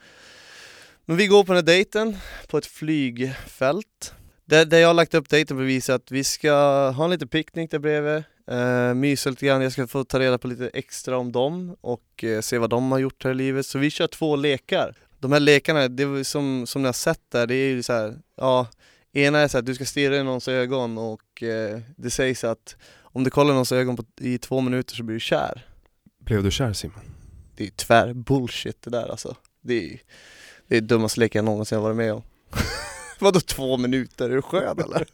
Men 1.06 1.16
vi 1.16 1.26
går 1.26 1.44
på 1.44 1.52
den 1.52 1.56
här 1.56 1.66
dejten 1.66 2.16
på 2.48 2.58
ett 2.58 2.66
flygfält. 2.66 4.14
Där, 4.44 4.64
där 4.64 4.78
jag 4.78 4.88
har 4.88 4.94
lagt 4.94 5.14
upp 5.14 5.28
dejten 5.28 5.56
för 5.56 5.64
att 5.64 5.68
visa 5.68 5.94
att 5.94 6.10
vi 6.10 6.24
ska 6.24 6.52
ha 6.90 7.04
en 7.04 7.10
liten 7.10 7.28
picknick 7.28 7.70
där 7.70 7.78
bredvid 7.78 8.22
eh, 8.50 8.94
Mysa 8.94 9.30
lite 9.30 9.46
grann, 9.46 9.62
jag 9.62 9.72
ska 9.72 9.86
få 9.86 10.04
ta 10.04 10.18
reda 10.18 10.38
på 10.38 10.48
lite 10.48 10.68
extra 10.68 11.18
om 11.18 11.32
dem 11.32 11.76
och 11.80 12.24
eh, 12.24 12.40
se 12.40 12.58
vad 12.58 12.70
de 12.70 12.92
har 12.92 12.98
gjort 12.98 13.24
här 13.24 13.30
i 13.30 13.34
livet. 13.34 13.66
Så 13.66 13.78
vi 13.78 13.90
kör 13.90 14.06
två 14.06 14.36
lekar. 14.36 14.94
De 15.18 15.32
här 15.32 15.40
lekarna, 15.40 15.88
det 15.88 16.24
som, 16.24 16.66
som 16.66 16.82
ni 16.82 16.86
har 16.86 16.92
sett 16.92 17.30
där, 17.30 17.46
det 17.46 17.54
är 17.54 17.68
ju 17.68 17.82
så 17.82 17.92
här, 17.92 18.18
ja 18.36 18.66
Ena 19.12 19.38
är 19.38 19.48
så 19.48 19.58
att 19.58 19.66
du 19.66 19.74
ska 19.74 19.84
stirra 19.84 20.16
i 20.16 20.22
någons 20.22 20.48
ögon 20.48 20.98
och 20.98 21.42
eh, 21.42 21.80
det 21.96 22.10
sägs 22.10 22.44
att 22.44 22.76
om 23.00 23.24
du 23.24 23.30
kollar 23.30 23.52
någons 23.52 23.72
ögon 23.72 23.96
på, 23.96 24.04
i 24.20 24.38
två 24.38 24.60
minuter 24.60 24.94
så 24.94 25.02
blir 25.02 25.14
du 25.14 25.20
kär. 25.20 25.66
Blev 26.18 26.42
du 26.42 26.50
kär 26.50 26.72
Simon? 26.72 27.00
Det 27.56 27.66
är 27.66 27.70
tvär 27.70 28.12
bullshit 28.12 28.82
det 28.82 28.90
där 28.90 29.10
alltså. 29.10 29.36
Det 29.60 29.92
är 29.92 29.98
det 30.68 30.76
är 30.76 30.80
dummaste 30.80 31.20
leken 31.20 31.44
jag 31.44 31.52
någonsin 31.52 31.78
har 31.78 31.82
varit 31.82 31.96
med 31.96 32.12
om 32.12 32.22
Vadå 33.20 33.40
två 33.40 33.76
minuter? 33.76 34.30
Är 34.30 34.34
du 34.34 34.42
skön 34.42 34.78
eller? 34.78 35.06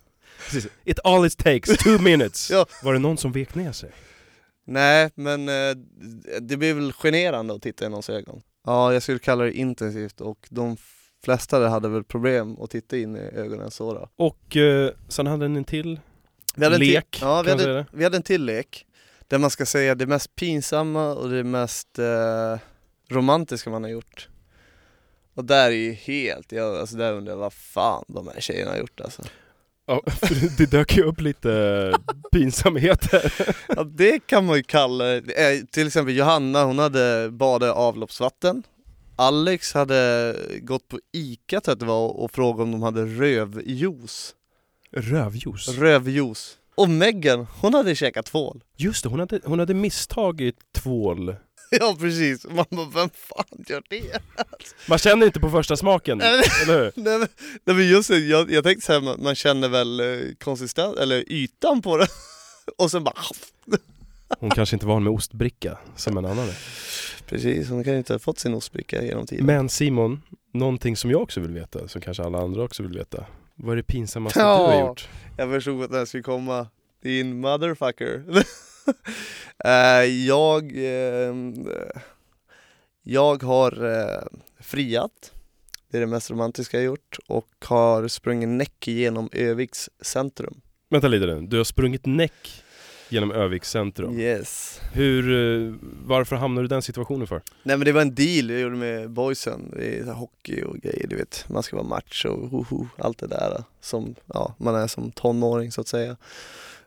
Precis. 0.45 0.73
It 0.85 0.99
all 1.05 1.27
it 1.27 1.37
takes, 1.39 1.79
two 1.79 1.99
minutes! 2.03 2.51
Ja. 2.53 2.67
Var 2.83 2.93
det 2.93 2.99
någon 2.99 3.17
som 3.19 3.33
vek 3.33 3.55
ner 3.55 3.73
sig? 3.73 3.91
Nej 4.67 5.11
men 5.15 5.49
eh, 5.49 5.77
det 6.41 6.57
blir 6.57 6.75
väl 6.75 6.93
generande 6.93 7.55
att 7.55 7.63
titta 7.63 7.87
i 7.87 7.89
någons 7.89 8.11
ögon 8.11 8.43
Ja 8.67 8.93
jag 8.93 9.03
skulle 9.03 9.19
kalla 9.19 9.45
det 9.45 9.53
intensivt 9.53 10.21
och 10.21 10.47
de 10.51 10.77
flesta 11.25 11.59
där 11.59 11.69
hade 11.69 11.89
väl 11.89 12.05
problem 12.05 12.61
att 12.61 12.71
titta 12.71 12.97
in 12.97 13.17
i 13.17 13.21
ögonen 13.21 13.71
så 13.71 13.95
då 13.95 14.09
Och 14.17 14.57
eh, 14.57 14.91
sen 15.09 15.27
hade 15.27 15.49
ni 15.49 15.59
en 15.59 15.65
till 15.65 16.01
Vi 16.55 16.65
hade 16.65 16.77
en 16.77 16.81
lek, 16.81 17.11
till, 17.11 17.21
ja, 17.23 17.43
vi 17.43 17.51
hade, 17.51 17.87
vi 17.93 18.05
hade 18.05 18.17
en 18.17 18.23
till 18.23 18.45
lek 18.45 18.87
Där 19.29 19.39
man 19.39 19.51
ska 19.51 19.67
säga 19.67 19.95
det 19.95 20.07
mest 20.07 20.35
pinsamma 20.35 21.15
och 21.15 21.31
det 21.31 21.45
mest 21.45 21.99
eh, 21.99 22.59
romantiska 23.09 23.71
man 23.71 23.83
har 23.83 23.91
gjort 23.91 24.29
Och 25.35 25.45
där 25.45 25.67
är 25.67 25.71
ju 25.71 25.93
helt, 25.93 26.53
jag, 26.53 26.77
alltså 26.77 26.97
där 26.97 27.13
undrar 27.13 27.33
jag 27.33 27.39
vad 27.39 27.53
fan 27.53 28.05
de 28.09 28.29
här 28.29 28.41
tjejerna 28.41 28.71
har 28.71 28.79
gjort 28.79 29.01
alltså. 29.01 29.23
Ja, 29.87 30.03
det 30.59 30.71
dök 30.71 30.97
ju 30.97 31.03
upp 31.03 31.21
lite 31.21 31.93
pinsamheter. 32.33 33.33
Ja 33.69 33.85
det 33.85 34.27
kan 34.27 34.47
man 34.47 34.57
ju 34.57 34.63
kalla 34.63 35.05
det, 35.05 35.33
Eh, 35.33 35.65
till 35.65 35.87
exempel 35.87 36.17
Johanna 36.17 36.65
hon 36.65 36.79
hade 36.79 37.31
badat 37.31 37.77
avloppsvatten. 37.77 38.63
Alex 39.17 39.75
hade 39.75 40.37
gått 40.61 40.89
på 40.89 41.01
Ica 41.13 41.61
tror 41.61 41.73
jag 41.73 41.79
det 41.79 41.87
var 41.87 42.09
och 42.09 42.31
frågat 42.31 42.61
om 42.61 42.73
de 42.73 42.83
hade 42.83 43.05
rövjuice. 43.05 44.35
Rövjuice? 44.93 45.69
Rövjuice. 45.69 46.57
Och 46.75 46.89
Megan, 46.89 47.47
hon 47.61 47.75
hade 47.75 47.95
käkat 47.95 48.27
tvål. 48.27 48.65
Just 48.77 49.03
det, 49.03 49.09
hon 49.09 49.21
hade, 49.21 49.41
hon 49.45 49.59
hade 49.59 49.75
misstagit 49.75 50.57
tvål 50.73 51.37
Ja 51.81 51.97
precis, 52.01 52.47
man 52.51 52.65
bara 52.71 52.87
vem 52.95 53.11
fan 53.15 53.65
gör 53.69 53.83
det? 53.89 54.19
Man 54.89 54.99
känner 54.99 55.27
inte 55.27 55.41
på 55.41 55.51
första 55.51 55.77
smaken, 55.77 56.21
eller 56.21 56.67
hur? 56.67 56.93
Nej 57.03 57.19
men, 57.19 57.29
nej, 57.65 57.77
men 57.77 57.89
just 57.89 58.09
det, 58.11 58.19
jag, 58.19 58.51
jag 58.53 58.65
tänkte 58.65 58.87
såhär, 58.87 59.23
man, 59.23 59.35
känner 59.35 59.69
väl 59.69 60.01
eh, 60.01 60.27
konsistens, 60.39 60.97
eller 60.99 61.33
ytan 61.33 61.83
på 61.83 61.97
det 61.97 62.07
och 62.79 62.91
sen 62.91 63.05
bara 63.05 63.15
Hon 64.39 64.51
kanske 64.51 64.77
inte 64.77 64.87
var 64.87 64.95
van 64.95 65.03
med 65.05 65.13
ostbricka 65.13 65.79
som 65.97 66.17
en 66.19 66.25
annan 66.25 66.49
är. 66.49 66.59
Precis, 67.27 67.69
hon 67.69 67.85
kan 67.85 67.95
inte 67.95 68.13
ha 68.15 68.19
fått 68.19 68.39
sin 68.39 68.55
ostbricka 68.55 69.03
genom 69.03 69.27
tiden. 69.27 69.47
Men 69.47 69.69
Simon, 69.69 70.23
någonting 70.53 70.97
som 70.97 71.11
jag 71.11 71.23
också 71.23 71.41
vill 71.41 71.53
veta, 71.53 71.89
som 71.89 72.01
kanske 72.01 72.23
alla 72.23 72.39
andra 72.39 72.63
också 72.63 72.83
vill 72.83 72.99
veta. 72.99 73.25
Vad 73.55 73.73
är 73.73 73.77
det 73.77 73.83
pinsammaste 73.83 74.39
Ja. 74.41 74.59
du 74.59 74.65
har 74.65 74.81
gjort? 74.89 75.09
Jag 75.37 75.51
förstod 75.51 75.83
att 75.85 75.91
här 75.91 76.05
skulle 76.05 76.23
komma. 76.23 76.67
Din 77.03 77.41
motherfucker. 77.41 78.25
Eh, 79.65 80.05
jag, 80.05 80.77
eh, 80.77 81.35
jag 83.03 83.43
har 83.43 83.85
eh, 83.85 84.23
friat. 84.61 85.33
Det 85.91 85.97
är 85.97 86.01
det 86.01 86.07
mest 86.07 86.31
romantiska 86.31 86.77
jag 86.77 86.85
gjort 86.85 87.19
och 87.27 87.49
har 87.65 88.09
sprungit 88.09 88.49
näck 88.49 88.89
genom 88.89 89.29
Öviks 89.33 89.91
centrum. 90.01 90.61
Vänta 90.91 91.09
lite 91.09 91.27
nu, 91.27 91.41
du 91.41 91.57
har 91.57 91.65
sprungit 91.65 92.07
näck 92.07 92.63
genom 93.09 93.33
Öviks 93.33 93.71
centrum. 93.71 94.19
Yes. 94.21 94.81
Hur, 94.93 95.33
eh, 95.33 95.75
varför 96.05 96.37
hamnade 96.37 96.63
du 96.63 96.67
i 96.67 96.75
den 96.75 96.83
situationen 96.83 97.27
för? 97.27 97.43
Nej 97.63 97.77
men 97.77 97.85
det 97.85 97.93
var 97.93 98.01
en 98.01 98.15
deal 98.15 98.51
jag 98.51 98.61
gjorde 98.61 98.77
med 98.77 99.11
boysen, 99.11 99.75
det 99.77 99.99
är 99.99 100.13
hockey 100.13 100.63
och 100.63 100.77
grejer 100.77 101.07
du 101.07 101.17
vet, 101.17 101.45
man 101.49 101.63
ska 101.63 101.77
vara 101.77 101.87
macho 101.87 102.29
och 102.29 102.51
hoho, 102.51 102.89
allt 102.99 103.19
det 103.19 103.27
där 103.27 103.65
som 103.81 104.15
ja, 104.27 104.55
man 104.59 104.75
är 104.75 104.87
som 104.87 105.13
tonåring 105.13 105.73
så 105.73 105.81
att 105.81 105.89
säga. 105.89 106.17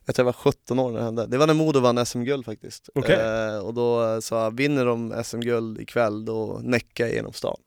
Jag 0.06 0.16
tror 0.16 0.24
jag 0.24 0.26
var 0.26 0.34
17 0.52 0.80
år 0.80 0.92
när 0.92 1.00
det 1.00 1.06
hände, 1.06 1.28
det 1.28 1.38
var 1.38 1.48
när 1.48 1.54
Modo 1.54 1.80
vann 1.80 2.06
SM-guld 2.06 2.46
faktiskt. 2.46 2.90
Okej. 2.96 3.16
Eh, 3.16 3.58
och 3.58 3.74
då 3.74 4.22
sa 4.22 4.44
jag, 4.44 4.58
vinner 4.58 4.86
de 4.86 5.24
SM-guld 5.24 5.80
ikväll 5.82 6.26
då 6.26 6.60
näckar 6.64 7.06
jag 7.06 7.14
genom 7.14 7.34
stan. 7.34 7.58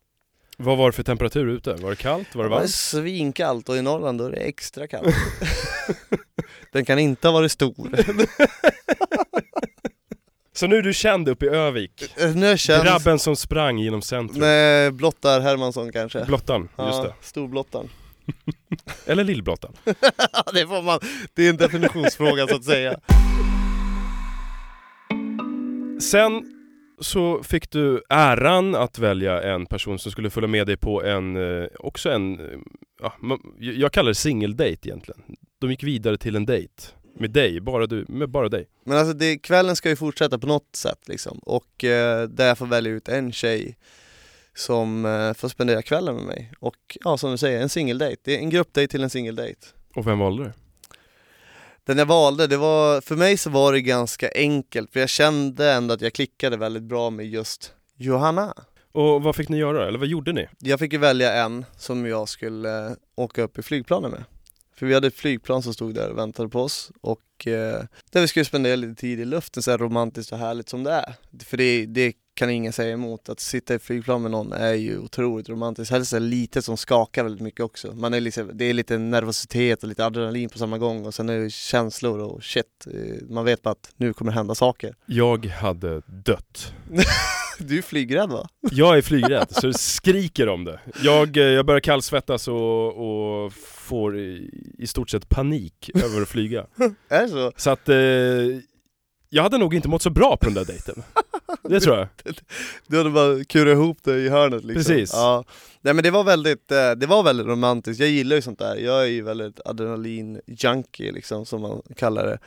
Vad 0.58 0.78
var 0.78 0.86
det 0.86 0.92
för 0.92 1.02
temperatur 1.02 1.46
ute? 1.48 1.74
Var 1.74 1.90
det 1.90 1.96
kallt? 1.96 2.34
Var 2.34 2.42
det 2.44 2.48
Det 2.48 2.50
var 2.50 2.58
varmt? 2.58 2.70
svinkallt 2.70 3.68
och 3.68 3.76
i 3.76 3.82
Norrland 3.82 4.18
då 4.18 4.24
är 4.24 4.30
det 4.30 4.36
extra 4.36 4.86
kallt. 4.86 5.14
Den 6.72 6.84
kan 6.84 6.98
inte 6.98 7.28
ha 7.28 7.32
varit 7.32 7.52
stor. 7.52 7.90
Så 10.52 10.66
nu 10.66 10.76
är 10.76 10.82
du 10.82 10.92
känd 10.94 11.28
uppe 11.28 11.46
i 11.46 11.48
Övik? 11.48 12.14
nu 12.34 12.58
känns... 12.58 12.84
Grabben 12.84 13.18
som 13.18 13.36
sprang 13.36 13.78
genom 13.78 14.02
centrum? 14.02 14.40
Nej, 14.40 14.90
Blottar 14.90 15.40
Hermansson 15.40 15.92
kanske. 15.92 16.24
Blottan, 16.24 16.68
just 16.78 17.02
det. 17.02 17.14
Storblottaren. 17.20 17.88
Eller 19.06 19.24
Lillblottan? 19.24 19.72
det 20.52 20.66
får 20.66 20.82
man, 20.82 21.00
det 21.34 21.46
är 21.46 21.50
en 21.50 21.56
definitionsfråga 21.56 22.46
så 22.46 22.56
att 22.56 22.64
säga. 22.64 23.00
Sen 26.00 26.52
så 27.00 27.42
fick 27.42 27.70
du 27.70 28.02
äran 28.08 28.74
att 28.74 28.98
välja 28.98 29.42
en 29.42 29.66
person 29.66 29.98
som 29.98 30.12
skulle 30.12 30.30
följa 30.30 30.48
med 30.48 30.66
dig 30.66 30.76
på 30.76 31.02
en, 31.04 31.36
eh, 31.36 31.68
också 31.78 32.10
en, 32.10 32.40
eh, 32.40 32.58
ja, 33.02 33.38
jag 33.58 33.92
kallar 33.92 34.08
det 34.08 34.14
singeldate 34.14 34.88
egentligen. 34.88 35.22
De 35.60 35.70
gick 35.70 35.82
vidare 35.82 36.18
till 36.18 36.36
en 36.36 36.46
date. 36.46 36.82
Med 37.18 37.30
dig, 37.30 37.60
bara 37.60 37.86
du, 37.86 38.04
med 38.08 38.30
bara 38.30 38.48
dig. 38.48 38.68
Men 38.84 38.98
alltså 38.98 39.14
det, 39.14 39.38
kvällen 39.38 39.76
ska 39.76 39.88
ju 39.88 39.96
fortsätta 39.96 40.38
på 40.38 40.46
något 40.46 40.76
sätt 40.76 41.08
liksom 41.08 41.38
och 41.38 41.84
eh, 41.84 42.28
där 42.28 42.46
jag 42.46 42.58
får 42.58 42.66
välja 42.66 42.92
ut 42.92 43.08
en 43.08 43.32
tjej 43.32 43.76
som 44.56 45.04
eh, 45.04 45.32
får 45.32 45.48
spendera 45.48 45.82
kvällen 45.82 46.14
med 46.14 46.24
mig 46.24 46.52
och 46.60 46.98
ja 47.04 47.18
som 47.18 47.30
du 47.30 47.38
säger, 47.38 47.62
en 47.62 47.68
singeldate. 47.68 48.16
Det 48.24 48.36
är 48.36 48.38
en 48.38 48.50
gruppdate 48.50 48.88
till 48.88 49.02
en 49.02 49.10
singeldate. 49.10 49.66
Och 49.94 50.06
vem 50.06 50.18
valde 50.18 50.44
du? 50.44 50.52
Den 51.84 51.98
jag 51.98 52.06
valde, 52.06 52.46
det 52.46 52.56
var, 52.56 53.00
för 53.00 53.16
mig 53.16 53.36
så 53.36 53.50
var 53.50 53.72
det 53.72 53.80
ganska 53.80 54.30
enkelt 54.34 54.92
för 54.92 55.00
jag 55.00 55.08
kände 55.08 55.72
ändå 55.72 55.94
att 55.94 56.00
jag 56.00 56.12
klickade 56.12 56.56
väldigt 56.56 56.82
bra 56.82 57.10
med 57.10 57.26
just 57.26 57.72
Johanna. 57.96 58.54
Och 58.92 59.22
vad 59.22 59.36
fick 59.36 59.48
ni 59.48 59.56
göra? 59.56 59.88
Eller 59.88 59.98
vad 59.98 60.08
gjorde 60.08 60.32
ni? 60.32 60.48
Jag 60.58 60.78
fick 60.78 60.92
ju 60.92 60.98
välja 60.98 61.32
en 61.32 61.64
som 61.78 62.06
jag 62.06 62.28
skulle 62.28 62.86
eh, 62.86 62.92
åka 63.14 63.42
upp 63.42 63.58
i 63.58 63.62
flygplanen 63.62 64.10
med. 64.10 64.24
För 64.74 64.86
vi 64.86 64.94
hade 64.94 65.06
ett 65.06 65.14
flygplan 65.14 65.62
som 65.62 65.74
stod 65.74 65.94
där 65.94 66.10
och 66.10 66.18
väntade 66.18 66.48
på 66.48 66.60
oss 66.60 66.90
och 67.00 67.46
eh, 67.46 67.82
där 68.10 68.20
vi 68.20 68.28
skulle 68.28 68.44
spendera 68.44 68.76
lite 68.76 69.00
tid 69.00 69.20
i 69.20 69.24
luften 69.24 69.62
så 69.62 69.76
romantiskt 69.76 70.32
och 70.32 70.38
härligt 70.38 70.68
som 70.68 70.84
det 70.84 70.92
är. 70.92 71.14
För 71.44 71.56
det, 71.56 71.86
det 71.86 72.12
kan 72.36 72.50
ingen 72.50 72.72
säga 72.72 72.92
emot, 72.92 73.28
att 73.28 73.40
sitta 73.40 73.74
i 73.74 73.78
flygplan 73.78 74.22
med 74.22 74.30
någon 74.30 74.52
är 74.52 74.72
ju 74.74 74.98
otroligt 74.98 75.48
romantiskt. 75.48 75.90
Helst 75.92 76.12
är 76.12 76.20
lite 76.20 76.62
som 76.62 76.76
skakar 76.76 77.22
väldigt 77.22 77.42
mycket 77.42 77.60
också. 77.60 77.92
Man 77.94 78.14
är 78.14 78.20
liksom, 78.20 78.50
det 78.54 78.64
är 78.64 78.74
lite 78.74 78.98
nervositet 78.98 79.82
och 79.82 79.88
lite 79.88 80.06
adrenalin 80.06 80.48
på 80.48 80.58
samma 80.58 80.78
gång 80.78 81.06
och 81.06 81.14
sen 81.14 81.28
är 81.28 81.38
det 81.38 81.50
känslor 81.52 82.18
och 82.20 82.44
shit. 82.44 82.86
eh, 82.86 83.22
Man 83.28 83.44
vet 83.44 83.62
bara 83.62 83.70
att 83.70 83.90
nu 83.96 84.12
kommer 84.12 84.32
det 84.32 84.36
hända 84.36 84.54
saker. 84.54 84.94
Jag 85.06 85.46
hade 85.46 86.02
dött. 86.06 86.72
Du 87.58 87.78
är 87.78 87.82
flygrädd 87.82 88.30
va? 88.30 88.48
Jag 88.70 88.98
är 88.98 89.02
flygrädd, 89.02 89.46
så 89.50 89.66
det 89.66 89.74
skriker 89.78 90.48
om 90.48 90.64
det. 90.64 90.80
Jag, 91.02 91.36
eh, 91.36 91.42
jag 91.42 91.66
börjar 91.66 91.80
kallsvettas 91.80 92.48
och, 92.48 93.44
och 93.44 93.52
får 93.52 94.18
i, 94.18 94.50
i 94.78 94.86
stort 94.86 95.10
sett 95.10 95.28
panik 95.28 95.90
över 95.94 96.22
att 96.22 96.28
flyga. 96.28 96.66
Är 97.08 97.22
det 97.22 97.28
så? 97.28 97.52
Så 97.56 97.70
att 97.70 97.88
eh, 97.88 97.96
jag 99.28 99.42
hade 99.42 99.58
nog 99.58 99.74
inte 99.74 99.88
mått 99.88 100.02
så 100.02 100.10
bra 100.10 100.36
på 100.36 100.46
den 100.46 100.54
där 100.54 100.64
dejten. 100.64 101.02
Det 101.62 101.80
tror 101.80 101.96
jag. 101.96 102.08
Du 102.86 102.98
hade 102.98 103.10
bara 103.10 103.44
kurat 103.44 103.72
ihop 103.72 103.98
det 104.02 104.18
i 104.18 104.28
hörnet 104.28 104.64
liksom. 104.64 104.84
Precis. 104.84 105.12
Ja. 105.12 105.44
Nej 105.80 105.94
men 105.94 106.04
det 106.04 106.10
var 106.10 106.24
väldigt, 106.24 106.72
eh, 106.72 106.90
det 106.90 107.06
var 107.06 107.22
väldigt 107.22 107.46
romantiskt, 107.46 108.00
jag 108.00 108.08
gillar 108.08 108.36
ju 108.36 108.42
sånt 108.42 108.58
där. 108.58 108.76
Jag 108.76 109.02
är 109.02 109.06
ju 109.06 109.22
väldigt 109.22 109.60
adrenalin-junkie 109.64 111.12
liksom 111.12 111.46
som 111.46 111.60
man 111.60 111.82
kallar 111.96 112.26
det. 112.26 112.38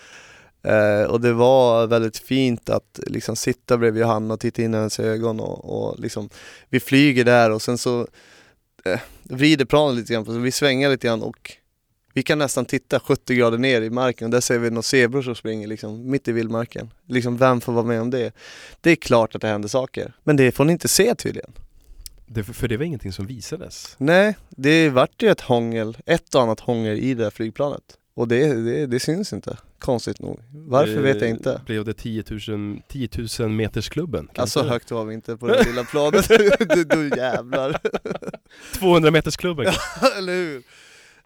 Eh, 0.64 1.04
och 1.04 1.22
det 1.22 1.34
var 1.34 1.88
väldigt 1.88 2.18
fint 2.18 2.70
att 2.70 3.00
liksom 3.08 3.36
sitta 3.36 3.78
bredvid 3.78 4.02
Johanna 4.02 4.34
och 4.34 4.40
titta 4.40 4.62
in 4.62 4.74
i 4.74 4.78
hennes 4.78 5.00
ögon 5.00 5.40
och, 5.40 5.90
och 5.90 6.00
liksom 6.00 6.30
Vi 6.70 6.80
flyger 6.80 7.26
där 7.26 7.52
och 7.52 7.62
sen 7.62 7.78
så 7.78 8.08
eh, 8.86 9.00
vrider 9.24 9.66
planet 9.66 9.98
lite 9.98 10.14
grann, 10.14 10.26
sig. 10.26 10.40
vi 10.40 10.52
svänger 10.52 10.90
lite 10.90 11.08
grann 11.08 11.22
och 11.22 11.52
vi 12.20 12.24
kan 12.24 12.38
nästan 12.40 12.66
titta 12.66 13.00
70 13.00 13.36
grader 13.36 13.58
ner 13.58 13.82
i 13.82 13.90
marken 13.90 14.26
och 14.26 14.32
där 14.32 14.42
ser 14.42 14.60
vi 14.60 14.70
några 14.70 14.82
zebror 14.82 15.22
som 15.22 15.36
springer 15.36 15.68
liksom 15.68 16.12
mitt 16.12 16.28
i 16.28 16.32
vildmarken. 16.32 16.90
Liksom 17.08 17.38
vem 17.38 17.62
får 17.62 17.74
vara 17.74 17.86
med 17.86 18.02
om 18.02 18.10
det? 18.10 18.32
Det 18.82 18.92
är 18.92 18.96
klart 18.96 19.36
att 19.36 19.42
det 19.42 19.48
händer 19.48 19.70
saker, 19.70 20.14
men 20.24 20.36
det 20.36 20.52
får 20.52 20.66
ni 20.66 20.72
inte 20.74 20.88
se 20.88 21.16
tydligen. 21.16 21.52
Det, 22.26 22.44
för 22.44 22.68
det 22.68 22.78
var 22.78 22.86
ingenting 22.86 23.14
som 23.14 23.26
visades. 23.28 23.96
Nej, 23.98 24.38
det 24.50 24.90
vart 24.90 25.22
ju 25.24 25.30
ett 25.30 25.42
hångel, 25.42 25.98
ett 26.06 26.36
och 26.36 26.42
annat 26.42 26.60
hångel 26.60 26.98
i 26.98 27.14
det 27.14 27.24
där 27.24 27.30
flygplanet. 27.32 27.84
Och 28.14 28.28
det, 28.28 28.54
det, 28.54 28.86
det 28.86 29.00
syns 29.00 29.34
inte, 29.34 29.58
konstigt 29.80 30.20
nog. 30.20 30.40
Varför 30.54 30.96
Eh, 30.96 31.02
vet 31.02 31.22
jag 31.22 31.30
inte. 31.30 31.62
Blev 31.66 31.86
det 31.86 31.94
10 31.94 32.24
000, 32.48 32.82
10 32.88 33.10
000 33.40 33.50
metersklubben? 33.50 34.28
Kan 34.34 34.42
Alltså 34.42 34.64
det- 34.64 34.70
högt 34.70 34.92
var 34.92 35.06
vi 35.06 35.14
inte 35.14 35.38
på 35.38 35.48
det 35.48 35.64
lilla 35.66 35.84
planet, 35.84 36.28
du, 36.60 36.84
du 36.84 37.10
jävlar. 37.18 37.80
200 38.80 39.12
metersklubben 39.12 39.66
Eller 40.18 40.34
hur? 40.34 40.64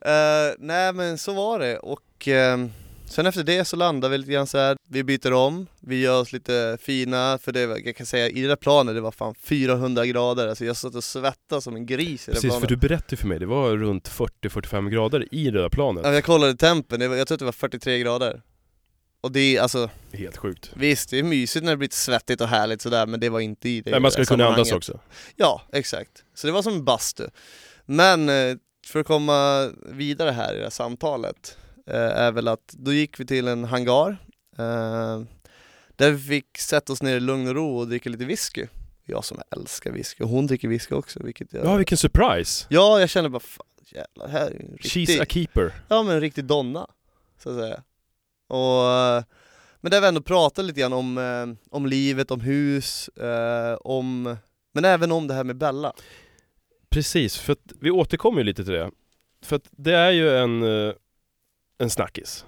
Eh, 0.05 0.53
nej 0.59 0.93
men 0.93 1.17
så 1.17 1.33
var 1.33 1.59
det 1.59 1.77
och 1.77 2.27
eh, 2.27 2.57
sen 3.05 3.25
efter 3.25 3.43
det 3.43 3.65
så 3.65 3.75
landar 3.75 4.09
vi 4.09 4.17
lite 4.17 4.31
grann 4.31 4.47
så 4.47 4.57
här. 4.57 4.77
vi 4.89 5.03
byter 5.03 5.33
om, 5.33 5.67
vi 5.79 6.01
gör 6.01 6.21
oss 6.21 6.33
lite 6.33 6.77
fina, 6.81 7.37
för 7.41 7.51
det 7.51 7.67
var, 7.67 7.77
jag 7.85 7.95
kan 7.95 8.05
säga 8.05 8.29
i 8.29 8.41
det 8.41 8.47
där 8.47 8.55
planet 8.55 8.95
det 8.95 9.01
var 9.01 9.11
fan 9.11 9.35
400 9.35 10.05
grader, 10.05 10.47
alltså 10.47 10.65
jag 10.65 10.77
satt 10.77 10.95
och 10.95 11.03
svettade 11.03 11.61
som 11.61 11.75
en 11.75 11.85
gris 11.85 12.27
i 12.27 12.31
det 12.31 12.35
Precis, 12.35 12.49
planet. 12.49 12.61
för 12.61 12.67
du 12.67 12.75
berättade 12.75 13.17
för 13.17 13.27
mig, 13.27 13.39
det 13.39 13.45
var 13.45 13.77
runt 13.77 14.09
40-45 14.09 14.89
grader 14.89 15.27
i 15.31 15.49
det 15.51 15.61
där 15.61 15.69
planet. 15.69 16.03
Ja, 16.05 16.13
jag 16.13 16.23
kollade 16.23 16.55
tempen, 16.55 16.99
det 16.99 17.07
var, 17.07 17.15
jag 17.15 17.27
tror 17.27 17.35
att 17.35 17.39
det 17.39 17.45
var 17.45 17.51
43 17.51 17.99
grader. 17.99 18.41
Och 19.21 19.31
det 19.31 19.57
är 19.57 19.61
alltså, 19.61 19.89
Helt 20.13 20.37
sjukt. 20.37 20.71
visst 20.75 21.09
det 21.09 21.19
är 21.19 21.23
mysigt 21.23 21.65
när 21.65 21.71
det 21.71 21.77
blir 21.77 21.85
lite 21.85 21.95
svettigt 21.95 22.41
och 22.41 22.47
härligt 22.47 22.81
sådär 22.81 23.05
men 23.05 23.19
det 23.19 23.29
var 23.29 23.39
inte 23.39 23.69
i 23.69 23.81
det 23.81 23.91
Nej, 23.91 23.99
man 23.99 24.11
ska 24.11 24.25
kunna 24.25 24.47
andas 24.47 24.71
också. 24.71 24.99
Ja, 25.35 25.61
exakt. 25.73 26.23
Så 26.35 26.47
det 26.47 26.53
var 26.53 26.61
som 26.61 26.73
en 26.73 26.85
bastu. 26.85 27.27
Men 27.85 28.29
eh, 28.29 28.55
för 28.85 28.99
att 28.99 29.07
komma 29.07 29.69
vidare 29.85 30.31
här 30.31 30.53
i 30.53 30.57
det 30.57 30.63
här 30.63 30.69
samtalet 30.69 31.57
eh, 31.87 31.95
är 31.95 32.31
väl 32.31 32.47
att 32.47 32.73
då 32.77 32.93
gick 32.93 33.19
vi 33.19 33.25
till 33.25 33.47
en 33.47 33.63
hangar 33.63 34.17
eh, 34.57 35.21
där 35.95 36.11
vi 36.11 36.17
fick 36.17 36.57
sätta 36.57 36.93
oss 36.93 37.01
ner 37.01 37.15
i 37.15 37.19
lugn 37.19 37.47
och 37.47 37.55
ro 37.55 37.77
och 37.77 37.87
dricka 37.87 38.09
lite 38.09 38.25
whisky. 38.25 38.67
Jag 39.05 39.25
som 39.25 39.41
älskar 39.51 39.91
whisky 39.91 40.23
och 40.23 40.29
hon 40.29 40.47
dricker 40.47 40.67
whisky 40.67 40.95
också 40.95 41.19
vilket 41.23 41.53
jag... 41.53 41.65
Ja, 41.65 41.75
vilken 41.75 41.97
surprise! 41.97 42.65
Ja, 42.69 42.99
jag 42.99 43.09
känner 43.09 43.29
bara 43.29 43.39
fan 43.39 43.65
jävlar, 43.85 44.27
här 44.27 44.51
är 44.51 44.55
en 44.55 44.77
She's 44.77 44.95
riktig... 44.95 45.21
a 45.21 45.25
keeper. 45.29 45.73
Ja 45.87 46.03
men 46.03 46.15
en 46.15 46.21
riktig 46.21 46.45
donna, 46.45 46.87
så 47.43 47.49
att 47.49 47.55
säga. 47.55 47.83
Och, 48.47 48.91
eh, 48.91 49.23
men 49.81 49.91
där 49.91 50.01
vi 50.01 50.07
ändå 50.07 50.21
pratar 50.21 50.63
lite 50.63 50.79
grann 50.79 50.93
om, 50.93 51.57
om 51.69 51.85
livet, 51.85 52.31
om 52.31 52.41
hus, 52.41 53.09
om, 53.79 54.37
men 54.73 54.85
även 54.85 55.11
om 55.11 55.27
det 55.27 55.33
här 55.33 55.43
med 55.43 55.57
Bella. 55.57 55.93
Precis, 56.93 57.37
för 57.37 57.53
att 57.53 57.59
vi 57.79 57.91
återkommer 57.91 58.37
ju 58.37 58.43
lite 58.43 58.63
till 58.63 58.73
det. 58.73 58.91
För 59.45 59.55
att 59.55 59.67
det 59.71 59.95
är 59.95 60.11
ju 60.11 60.37
en, 60.37 60.63
eh, 60.87 60.93
en 61.77 61.89
snackis. 61.89 62.45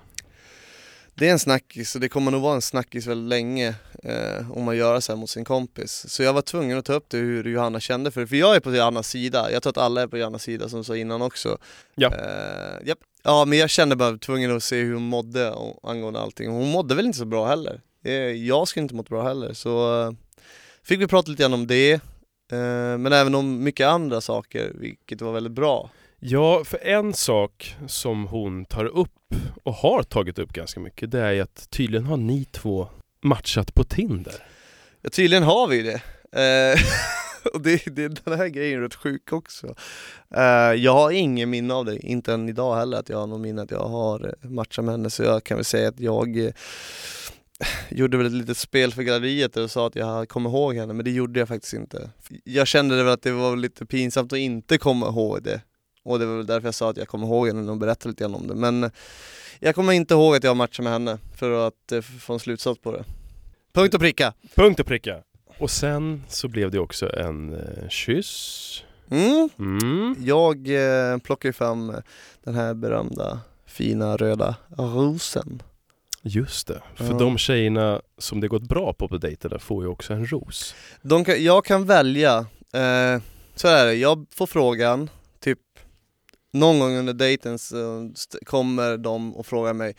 Det 1.14 1.28
är 1.28 1.32
en 1.32 1.40
snackis 1.40 1.96
och 1.96 2.02
det 2.02 2.10
kommer 2.10 2.32
nog 2.32 2.42
vara 2.42 2.56
en 2.56 2.62
snackis 2.62 3.08
väldigt 3.08 3.30
länge 3.30 3.76
eh, 4.04 4.52
om 4.52 4.64
man 4.64 4.78
gör 4.78 5.00
så 5.00 5.12
här 5.12 5.18
mot 5.18 5.30
sin 5.30 5.46
kompis. 5.46 6.06
Så 6.10 6.24
jag 6.24 6.34
var 6.34 6.42
tvungen 6.42 6.78
att 6.78 6.86
ta 6.86 6.94
upp 6.94 7.10
det 7.10 7.18
hur 7.18 7.44
Johanna 7.44 7.80
kände 7.80 8.12
för 8.12 8.22
det, 8.22 8.28
för 8.28 8.36
jag 8.36 8.56
är 8.56 8.60
på 8.60 8.76
Johannas 8.76 9.10
sida, 9.10 9.52
jag 9.52 9.64
tror 9.64 9.70
att 9.70 9.78
alla 9.78 10.02
är 10.02 10.08
på 10.08 10.18
Johannas 10.18 10.44
sida 10.44 10.70
som 10.70 10.80
du 10.80 10.84
sa 10.84 10.96
innan 10.98 11.22
också. 11.22 11.58
Ja. 11.96 12.08
Eh, 12.14 12.88
japp. 12.88 13.00
ja 13.24 13.46
men 13.46 13.58
jag 13.60 13.70
kände 13.70 13.96
bara 13.96 14.18
tvungen 14.18 14.56
att 14.56 14.64
se 14.64 14.82
hur 14.82 14.94
hon 14.94 15.04
mådde 15.04 15.52
och- 15.52 15.90
angående 15.90 16.20
allting. 16.20 16.50
Hon 16.52 16.70
mådde 16.72 16.96
väl 16.96 17.06
inte 17.06 17.18
så 17.18 17.26
bra 17.26 17.48
heller. 17.48 17.82
Eh, 18.04 18.14
jag 18.14 18.68
skulle 18.68 18.82
inte 18.84 18.96
mått 18.96 19.10
bra 19.10 19.24
heller 19.28 19.54
så 19.54 20.02
eh, 20.02 20.12
fick 20.84 21.00
vi 21.02 21.08
prata 21.08 21.32
lite 21.32 21.44
grann 21.44 21.54
om 21.54 21.68
det, 21.68 22.02
men 22.50 23.14
även 23.14 23.36
om 23.36 23.64
mycket 23.64 23.88
andra 23.88 24.22
saker, 24.22 24.72
vilket 24.76 25.22
var 25.22 25.32
väldigt 25.32 25.54
bra. 25.54 25.90
Ja, 26.20 26.64
för 26.64 26.78
en 26.78 27.14
sak 27.14 27.76
som 27.88 28.28
hon 28.28 28.66
tar 28.66 28.86
upp 28.86 29.36
och 29.64 29.74
har 29.74 30.04
tagit 30.04 30.40
upp 30.40 30.54
ganska 30.54 30.80
mycket 30.80 31.12
det 31.12 31.20
är 31.20 31.42
att 31.42 31.70
tydligen 31.70 32.06
har 32.06 32.18
ni 32.18 32.46
två 32.46 32.88
matchat 33.22 33.74
på 33.74 33.84
Tinder. 33.84 34.34
Ja, 35.02 35.10
tydligen 35.10 35.44
har 35.44 35.68
vi 35.68 35.82
det. 35.82 36.02
Eh, 36.42 36.80
och 37.54 37.62
det, 37.62 37.86
det, 37.86 38.26
den 38.26 38.38
här 38.38 38.48
grejen 38.48 38.80
är 38.80 38.84
rätt 38.84 38.96
sjuk 38.96 39.34
också. 39.34 39.76
Eh, 40.36 40.74
jag 40.74 40.94
har 40.94 41.12
ingen 41.12 41.50
minne 41.50 41.74
av 41.74 41.86
det, 41.86 42.00
inte 42.00 42.34
än 42.34 42.50
idag 42.50 42.76
heller 42.76 42.98
att 42.98 43.10
jag 43.10 43.18
har 43.18 43.28
någon 43.28 43.42
minne 43.42 43.62
att 43.62 43.72
jag 43.72 43.88
har 43.88 44.26
eh, 44.26 44.50
matchat 44.50 44.86
med 44.86 44.94
henne 44.94 45.10
så 45.10 45.24
jag 45.24 45.44
kan 45.44 45.58
väl 45.58 45.66
säga 45.66 45.90
att 45.90 46.00
jag 46.00 46.38
eh, 46.38 46.52
gjorde 47.90 48.18
väl 48.18 48.26
ett 48.26 48.32
litet 48.32 48.58
spel 48.58 48.94
för 48.94 49.04
galleriet 49.04 49.58
och 49.58 49.72
sa 49.72 49.88
att 49.88 49.96
jag 49.96 50.30
kommer 50.30 50.50
ihåg 50.50 50.76
henne 50.76 50.94
men 50.94 51.06
det 51.06 51.12
gjorde 51.12 51.40
jag 51.40 51.48
faktiskt 51.48 51.74
inte. 51.74 52.10
Jag 52.44 52.68
kände 52.68 52.96
väl 53.04 53.14
att 53.14 53.22
det 53.22 53.32
var 53.32 53.56
lite 53.56 53.86
pinsamt 53.86 54.34
att 54.34 54.40
inte 54.40 54.78
komma 54.78 55.08
ihåg 55.08 55.44
det 55.44 55.62
och 56.04 56.20
det 56.20 56.26
var 56.26 56.38
väl 56.38 56.46
därför 56.46 56.68
jag 56.68 56.76
sa 56.76 56.90
att 56.90 56.98
jag 56.98 57.08
kommer 57.08 57.28
ihåg 57.28 57.48
henne 57.48 57.72
och 57.72 57.78
berättade 57.78 58.10
lite 58.10 58.24
grann 58.24 58.36
om 58.36 58.48
det 58.48 58.56
men 58.56 58.92
jag 59.60 59.76
kommer 59.76 59.94
inte 59.94 60.14
ihåg 60.14 60.36
att 60.36 60.44
jag 60.44 60.50
har 60.50 60.56
matchat 60.56 60.84
med 60.84 60.94
henne 60.94 61.18
för 61.36 61.68
att 61.68 61.92
eh, 61.92 62.02
få 62.02 62.34
en 62.34 62.40
slutsats 62.40 62.82
på 62.82 62.92
det. 62.92 63.04
Punkt 63.74 63.94
och 63.94 64.00
pricka! 64.00 64.34
Punkt 64.56 64.80
och 64.80 64.86
pricka. 64.86 65.22
Och 65.58 65.72
sen 65.72 66.24
så 66.28 66.48
blev 66.48 66.72
det 66.72 66.80
också 66.80 67.16
en 67.18 67.54
eh, 67.54 67.90
kyss. 67.90 68.84
Mm. 69.10 69.50
Mm. 69.60 70.16
Jag 70.20 70.68
eh, 70.68 71.18
plockar 71.18 71.50
ju 71.50 71.54
fram 71.54 71.96
den 72.44 72.56
här 72.56 72.74
berömda 72.74 73.40
fina 73.66 74.18
röda 74.18 74.56
rosen. 74.78 75.62
Just 76.28 76.68
det, 76.68 76.82
för 76.96 77.06
Ja. 77.06 77.14
de 77.14 77.38
tjejerna 77.38 78.02
som 78.18 78.40
det 78.42 78.48
gått 78.48 78.64
bra 78.64 78.94
på 78.94 79.08
på 79.08 79.18
dejterna 79.18 79.60
får 79.60 79.84
ju 79.84 79.90
också 79.90 80.14
en 80.14 80.26
ros. 80.32 80.76
De 81.02 81.26
kan, 81.26 81.44
jag 81.44 81.66
kan 81.66 81.86
välja, 81.86 82.38
eh, 82.74 83.22
så 83.56 83.68
är 83.68 83.86
det, 83.86 83.94
jag 83.94 84.26
får 84.36 84.48
frågan, 84.48 85.10
typ 85.40 85.60
någon 86.54 86.80
gång 86.80 86.96
under 86.98 87.14
dejten 87.14 87.60
så 87.60 88.12
kommer 88.46 88.98
de 88.98 89.36
och 89.36 89.46
frågar 89.46 89.74
mig 89.74 89.96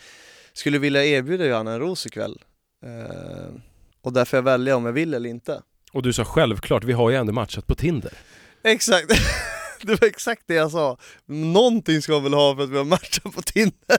Skulle 0.52 0.74
du 0.76 0.80
vilja 0.80 1.04
erbjuda 1.04 1.46
Johanna 1.46 1.72
en 1.72 1.80
ros 1.80 2.06
ikväll? 2.06 2.42
Eh, 2.84 3.54
och 4.02 4.12
där 4.12 4.24
får 4.24 4.36
jag 4.36 4.42
välja 4.42 4.76
om 4.76 4.84
jag 4.86 4.92
vill 4.92 5.14
eller 5.14 5.30
inte 5.30 5.62
Och 5.92 6.02
du 6.02 6.12
sa 6.12 6.24
självklart, 6.24 6.84
vi 6.84 6.92
har 6.92 7.10
ju 7.10 7.16
ändå 7.16 7.32
matchat 7.32 7.66
på 7.66 7.74
Tinder. 7.74 8.12
Exakt, 8.64 9.08
det 9.82 10.00
var 10.00 10.08
exakt 10.08 10.42
det 10.46 10.54
jag 10.54 10.70
sa 10.70 10.98
Någonting 11.26 12.02
ska 12.02 12.12
man 12.12 12.22
väl 12.22 12.34
ha 12.34 12.56
för 12.56 12.62
att 12.62 12.70
vi 12.70 12.76
har 12.76 12.84
matchat 12.84 13.34
på 13.34 13.42
Tinder 13.42 13.98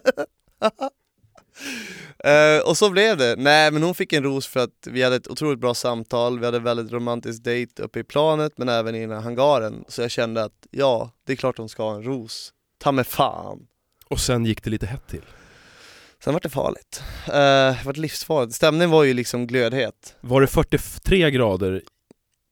Eh, 2.24 2.60
och 2.60 2.78
så 2.78 2.90
blev 2.90 3.18
det. 3.18 3.36
Nej 3.38 3.72
men 3.72 3.84
hon 3.84 3.96
fick 3.96 4.14
en 4.14 4.24
ros 4.24 4.48
för 4.48 4.60
att 4.60 4.88
vi 4.88 5.04
hade 5.04 5.16
ett 5.16 5.28
otroligt 5.28 5.60
bra 5.60 5.74
samtal, 5.74 6.40
vi 6.40 6.46
hade 6.46 6.60
väldigt 6.60 6.92
romantisk 6.92 7.44
dejt 7.44 7.84
uppe 7.84 8.00
i 8.00 8.04
planet 8.04 8.54
men 8.56 8.70
även 8.70 8.96
i 8.96 9.02
den 9.02 9.12
här 9.12 9.22
hangaren. 9.22 9.86
Så 9.88 10.02
jag 10.02 10.12
kände 10.12 10.44
att 10.44 10.68
ja, 10.72 11.12
det 11.26 11.34
är 11.34 11.36
klart 11.38 11.58
hon 11.58 11.70
ska 11.70 11.84
ha 11.84 11.96
en 11.96 12.04
ros. 12.04 12.54
Ta 12.80 12.92
med 12.92 13.08
fan. 13.08 13.68
Och 14.06 14.20
sen 14.20 14.46
gick 14.46 14.64
det 14.64 14.70
lite 14.70 14.86
hett 14.86 15.08
till. 15.08 15.26
Sen 16.24 16.34
var 16.34 16.40
det 16.40 16.50
farligt. 16.50 17.04
Uh, 17.28 17.34
det 17.34 17.86
var 17.86 17.94
livsfarligt. 17.94 18.56
Stämningen 18.56 18.90
var 18.90 19.04
ju 19.04 19.14
liksom 19.14 19.48
glödhet. 19.48 20.16
Var 20.22 20.42
det 20.42 20.48
43 20.48 21.32
grader 21.32 21.82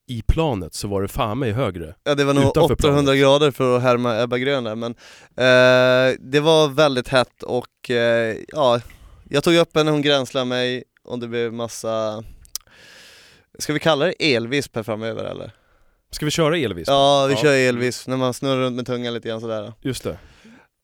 i 0.07 0.21
planet 0.21 0.73
så 0.73 0.87
var 0.87 1.01
det 1.01 1.07
fan 1.07 1.39
mig 1.39 1.51
högre. 1.51 1.95
Ja 2.03 2.15
det 2.15 2.23
var 2.23 2.33
nog 2.33 2.43
Utanför 2.43 2.73
800 2.73 3.03
planet. 3.03 3.19
grader 3.21 3.51
för 3.51 3.77
att 3.77 3.83
härma 3.83 4.21
Ebba 4.21 4.37
Grön 4.37 4.63
där 4.63 4.75
men 4.75 4.91
eh, 5.37 6.17
det 6.19 6.39
var 6.39 6.67
väldigt 6.67 7.07
hett 7.07 7.43
och 7.43 7.89
eh, 7.89 8.35
ja, 8.47 8.79
jag 9.29 9.43
tog 9.43 9.55
upp 9.55 9.77
henne, 9.77 9.91
hon 9.91 10.01
gränslade 10.01 10.45
mig 10.45 10.83
och 11.03 11.19
det 11.19 11.27
blev 11.27 11.53
massa 11.53 12.23
Ska 13.59 13.73
vi 13.73 13.79
kalla 13.79 14.05
det 14.05 14.35
elvisp 14.35 14.75
här 14.75 14.83
framöver 14.83 15.23
eller? 15.23 15.51
Ska 16.11 16.25
vi 16.25 16.31
köra 16.31 16.57
elvisp? 16.57 16.87
Ja 16.89 17.25
vi 17.27 17.33
Ja. 17.33 17.39
kör 17.41 17.53
elvisp 17.53 18.07
när 18.07 18.17
man 18.17 18.33
snurrar 18.33 18.57
runt 18.61 18.75
med 18.75 18.85
tungan 18.85 19.13
lite 19.13 19.27
grann 19.29 19.41
sådär 19.41 19.73
Just 19.81 20.03
det, 20.03 20.17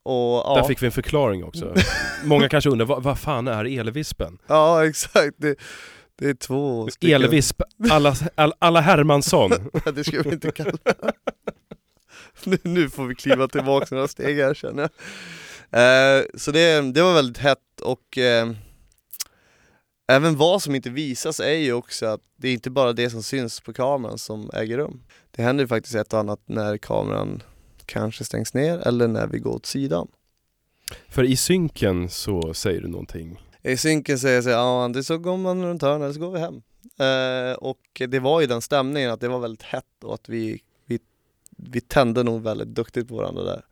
och 0.06 0.14
ja, 0.46 0.54
där 0.58 0.64
fick 0.68 0.82
vi 0.82 0.86
en 0.86 0.92
förklaring 0.92 1.44
också. 1.44 1.74
Många 2.24 2.50
kanske 2.50 2.70
undrar, 2.70 2.86
vad, 2.86 3.04
vad 3.04 3.20
fan 3.20 3.48
är 3.48 3.80
elvispen? 3.80 4.38
ja 4.48 4.86
exakt, 4.86 5.36
det, 5.38 5.56
det 6.16 6.30
är 6.30 6.34
två 6.34 6.88
stycken 6.88 7.22
Elvisp, 7.22 7.62
alla, 7.90 8.16
all, 8.36 8.54
alla 8.60 8.82
Hermansson. 8.82 9.52
det 9.96 10.04
ska 10.04 10.22
vi 10.22 10.30
inte 10.30 10.52
kalla 10.52 10.78
nu, 12.44 12.58
nu 12.62 12.90
får 12.90 13.06
vi 13.06 13.16
kliva 13.16 13.48
tillbaka 13.48 13.96
några 13.96 14.08
steg 14.08 14.38
här 14.38 14.54
känner 14.54 14.82
jag. 14.82 14.92
Eh, 15.72 16.24
så 16.36 16.52
det, 16.52 16.94
det 16.94 17.02
var 17.02 17.14
väldigt 17.14 17.38
hett 17.38 17.82
och 17.82 18.18
eh, 18.18 18.52
även 20.08 20.36
vad 20.36 20.62
som 20.62 20.76
inte 20.76 20.90
visas 20.90 21.40
är 21.40 21.54
ju 21.54 21.74
också 21.74 22.06
att 22.06 22.22
det 22.38 22.48
är 22.48 22.54
inte 22.54 22.70
bara 22.70 22.94
det 22.94 23.10
som 23.10 23.24
syns 23.24 23.60
på 23.60 23.74
kameran 23.74 24.18
som 24.18 24.50
äger 24.54 24.78
rum. 24.78 25.04
Det 25.32 25.42
händer 25.44 25.64
ju 25.64 25.68
faktiskt 25.68 25.96
ett 25.96 26.14
och 26.14 26.20
annat 26.20 26.40
när 26.46 26.78
kameran 26.78 27.44
kanske 27.86 28.24
stängs 28.24 28.54
ner 28.54 28.88
eller 28.88 29.08
när 29.08 29.28
vi 29.28 29.40
går 29.40 29.56
åt 29.56 29.66
sidan. 29.66 30.08
För 31.10 31.24
i 31.24 31.36
synken 31.36 32.10
så 32.10 32.54
säger 32.54 32.82
du 32.82 32.88
någonting. 32.88 33.40
I 33.64 33.78
synken 33.78 34.20
säger 34.20 34.50
jag 34.50 34.60
ja 34.60 34.88
det 34.94 35.04
så 35.04 35.18
går 35.18 35.38
man 35.38 35.66
runt 35.66 35.82
hörnet 35.82 36.14
så 36.14 36.20
går 36.20 36.32
vi 36.32 36.40
hem. 36.40 36.62
Eh, 37.00 37.54
och 37.54 38.02
det 38.08 38.20
var 38.20 38.42
ju 38.42 38.48
den 38.48 38.62
stämningen 38.62 39.12
att 39.12 39.22
det 39.22 39.28
var 39.28 39.40
väldigt 39.40 39.64
hett 39.64 40.04
och 40.04 40.14
att 40.14 40.30
vi, 40.30 40.62
vi, 40.86 41.00
vi 41.58 41.82
tände 41.82 42.24
nog 42.24 42.42
väldigt 42.44 42.68
duktigt 42.68 43.08
på 43.08 43.16
varandra 43.16 43.44
där. 43.44 43.66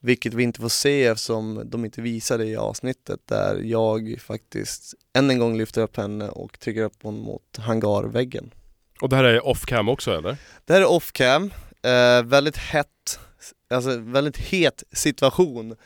Vilket 0.00 0.34
vi 0.34 0.42
inte 0.42 0.60
får 0.60 0.68
se 0.68 1.04
eftersom 1.04 1.62
de 1.64 1.84
inte 1.84 2.02
visade 2.02 2.44
i 2.44 2.56
avsnittet 2.56 3.20
där 3.24 3.60
jag 3.64 4.16
faktiskt 4.20 4.94
än 5.12 5.30
en 5.30 5.38
gång 5.38 5.58
lyfter 5.58 5.82
upp 5.82 5.96
henne 5.96 6.28
och 6.28 6.60
trycker 6.60 6.82
upp 6.82 7.02
hon 7.02 7.18
mot 7.18 7.56
hangarväggen. 7.56 8.54
Och 9.00 9.08
det 9.08 9.16
här 9.16 9.24
är 9.24 9.46
off 9.46 9.66
cam 9.66 9.88
också 9.88 10.18
eller? 10.18 10.36
Det 10.64 10.72
här 10.72 10.80
är 10.80 10.90
off 10.90 11.12
cam, 11.12 11.52
eh, 11.82 12.22
väldigt 12.22 12.56
hett, 12.56 13.20
alltså 13.70 13.98
väldigt 13.98 14.36
het 14.36 14.82
situation 14.92 15.76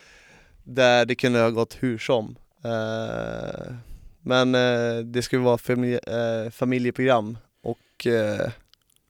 där 0.65 1.05
det 1.05 1.15
kunde 1.15 1.39
ha 1.39 1.51
gått 1.51 1.77
hur 1.81 1.99
som. 1.99 2.37
Eh, 2.65 3.75
men 4.23 4.55
eh, 4.55 5.05
det 5.05 5.23
ska 5.23 5.37
ju 5.37 5.43
vara 5.43 5.59
familje, 5.59 5.99
eh, 5.99 6.51
familjeprogram 6.51 7.39
och 7.63 8.07
eh, 8.07 8.51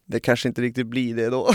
det 0.06 0.20
kanske 0.20 0.48
inte 0.48 0.62
riktigt 0.62 0.86
blir 0.86 1.16
det 1.16 1.30
då. 1.30 1.50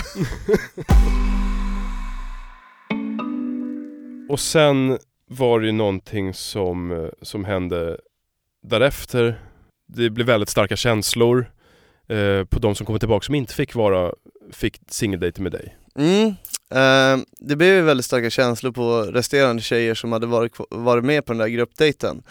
Och 4.30 4.40
sen 4.40 4.98
var 5.26 5.60
det 5.60 5.66
ju 5.66 5.72
någonting 5.72 6.34
som, 6.34 6.90
eh, 6.90 7.08
som 7.22 7.44
hände 7.44 7.98
därefter. 8.62 9.40
Det 9.86 10.10
blev 10.10 10.26
väldigt 10.26 10.48
starka 10.48 10.76
känslor 10.76 11.52
eh, 12.08 12.44
på 12.44 12.58
de 12.58 12.74
som 12.74 12.86
kommer 12.86 12.98
tillbaka 12.98 13.24
som 13.24 13.34
inte 13.34 13.54
fick 13.54 13.74
vara, 13.74 14.12
fick 14.52 14.80
singeldejter 14.88 15.42
med 15.42 15.52
dig. 15.52 15.76
Mm. 15.94 16.34
Eh, 16.70 17.24
det 17.38 17.56
blev 17.56 17.74
ju 17.74 17.82
väldigt 17.82 18.06
starka 18.06 18.30
känslor 18.30 18.72
på 18.72 19.02
resterande 19.02 19.62
tjejer 19.62 19.94
som 19.94 20.12
hade 20.12 20.26
varit, 20.26 20.52
varit 20.70 21.04
med 21.04 21.24
på 21.24 21.32
den 21.32 21.38
där 21.38 21.48
gruppdejten. 21.48 22.22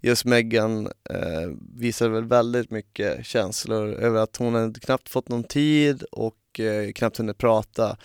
Just 0.00 0.24
Megan 0.24 0.86
eh, 0.86 1.48
visade 1.76 2.10
väl 2.10 2.24
väldigt 2.24 2.70
mycket 2.70 3.26
känslor 3.26 3.94
över 3.94 4.20
att 4.20 4.36
hon 4.36 4.54
hade 4.54 4.80
knappt 4.80 5.08
fått 5.08 5.28
någon 5.28 5.44
tid 5.44 6.02
och 6.02 6.60
eh, 6.60 6.92
knappt 6.92 7.16
hunnit 7.16 7.38
prata. 7.38 7.96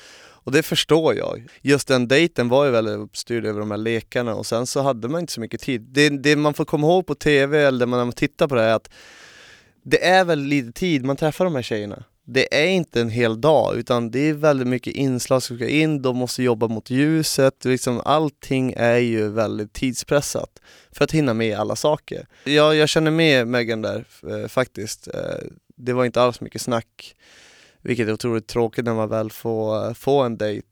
Och 0.46 0.52
det 0.52 0.64
förstår 0.64 1.16
jag. 1.16 1.48
Just 1.62 1.88
den 1.88 2.08
dejten 2.08 2.50
var 2.50 2.66
ju 2.66 2.72
väldigt 2.72 2.98
uppstyrd 2.98 3.46
över 3.46 3.60
de 3.60 3.72
här 3.72 3.78
lekarna 3.78 4.36
och 4.36 4.46
sen 4.46 4.66
så 4.66 4.82
hade 4.82 5.10
man 5.10 5.22
inte 5.22 5.34
så 5.34 5.42
mycket 5.42 5.62
tid. 5.62 5.82
Det, 5.82 6.10
det 6.10 6.36
man 6.36 6.54
får 6.54 6.66
komma 6.66 6.88
ihåg 6.88 7.08
på 7.08 7.16
TV 7.16 7.64
eller 7.64 7.86
när 7.86 7.98
man 7.98 8.12
tittar 8.12 8.48
på 8.48 8.56
det 8.56 8.62
här 8.62 8.70
är 8.70 8.76
att 8.76 8.90
det 9.84 10.06
är 10.06 10.26
väldigt 10.26 10.50
lite 10.50 10.80
tid 10.80 11.06
man 11.06 11.16
träffar 11.16 11.46
de 11.46 11.56
här 11.56 11.62
tjejerna. 11.62 12.04
Det 12.26 12.64
är 12.64 12.68
inte 12.68 13.02
en 13.02 13.10
hel 13.10 13.42
dag 13.42 13.76
utan 13.76 14.12
det 14.12 14.20
är 14.20 14.34
väldigt 14.34 14.68
mycket 14.68 14.96
inslag 14.96 15.44
som 15.44 15.58
ska 15.58 15.68
in, 15.68 16.02
de 16.02 16.18
måste 16.18 16.44
jobba 16.44 16.68
mot 16.68 16.90
ljuset, 16.90 17.66
liksom 17.66 18.02
allting 18.06 18.74
är 18.78 18.98
ju 18.98 19.30
väldigt 19.30 19.74
tidspressat 19.74 20.60
för 20.92 21.04
att 21.04 21.12
hinna 21.12 21.34
med 21.34 21.58
alla 21.58 21.76
saker. 21.76 22.28
Jag, 22.44 22.76
jag 22.76 22.90
känner 22.90 23.12
med 23.12 23.48
Megan 23.48 23.82
där 23.82 24.06
eh, 24.30 24.48
faktiskt. 24.48 25.08
Eh, 25.08 25.48
det 25.76 25.94
var 25.94 26.06
inte 26.06 26.22
alls 26.22 26.42
mycket 26.42 26.62
snack, 26.62 27.16
vilket 27.82 28.08
är 28.08 28.14
otroligt 28.14 28.48
tråkigt 28.48 28.86
när 28.86 28.94
man 28.94 29.10
väl 29.10 29.32
får, 29.32 29.88
eh, 29.88 29.94
får 29.94 30.26
en 30.26 30.38
dejt. 30.38 30.68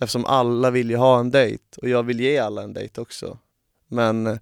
Eftersom 0.00 0.24
alla 0.24 0.70
vill 0.70 0.90
ju 0.90 0.96
ha 0.96 1.20
en 1.20 1.30
dejt 1.30 1.64
och 1.82 1.88
jag 1.88 2.02
vill 2.02 2.20
ge 2.20 2.38
alla 2.38 2.62
en 2.62 2.72
dejt 2.72 3.00
också. 3.00 3.38
Men 3.88 4.26
eh, 4.26 4.36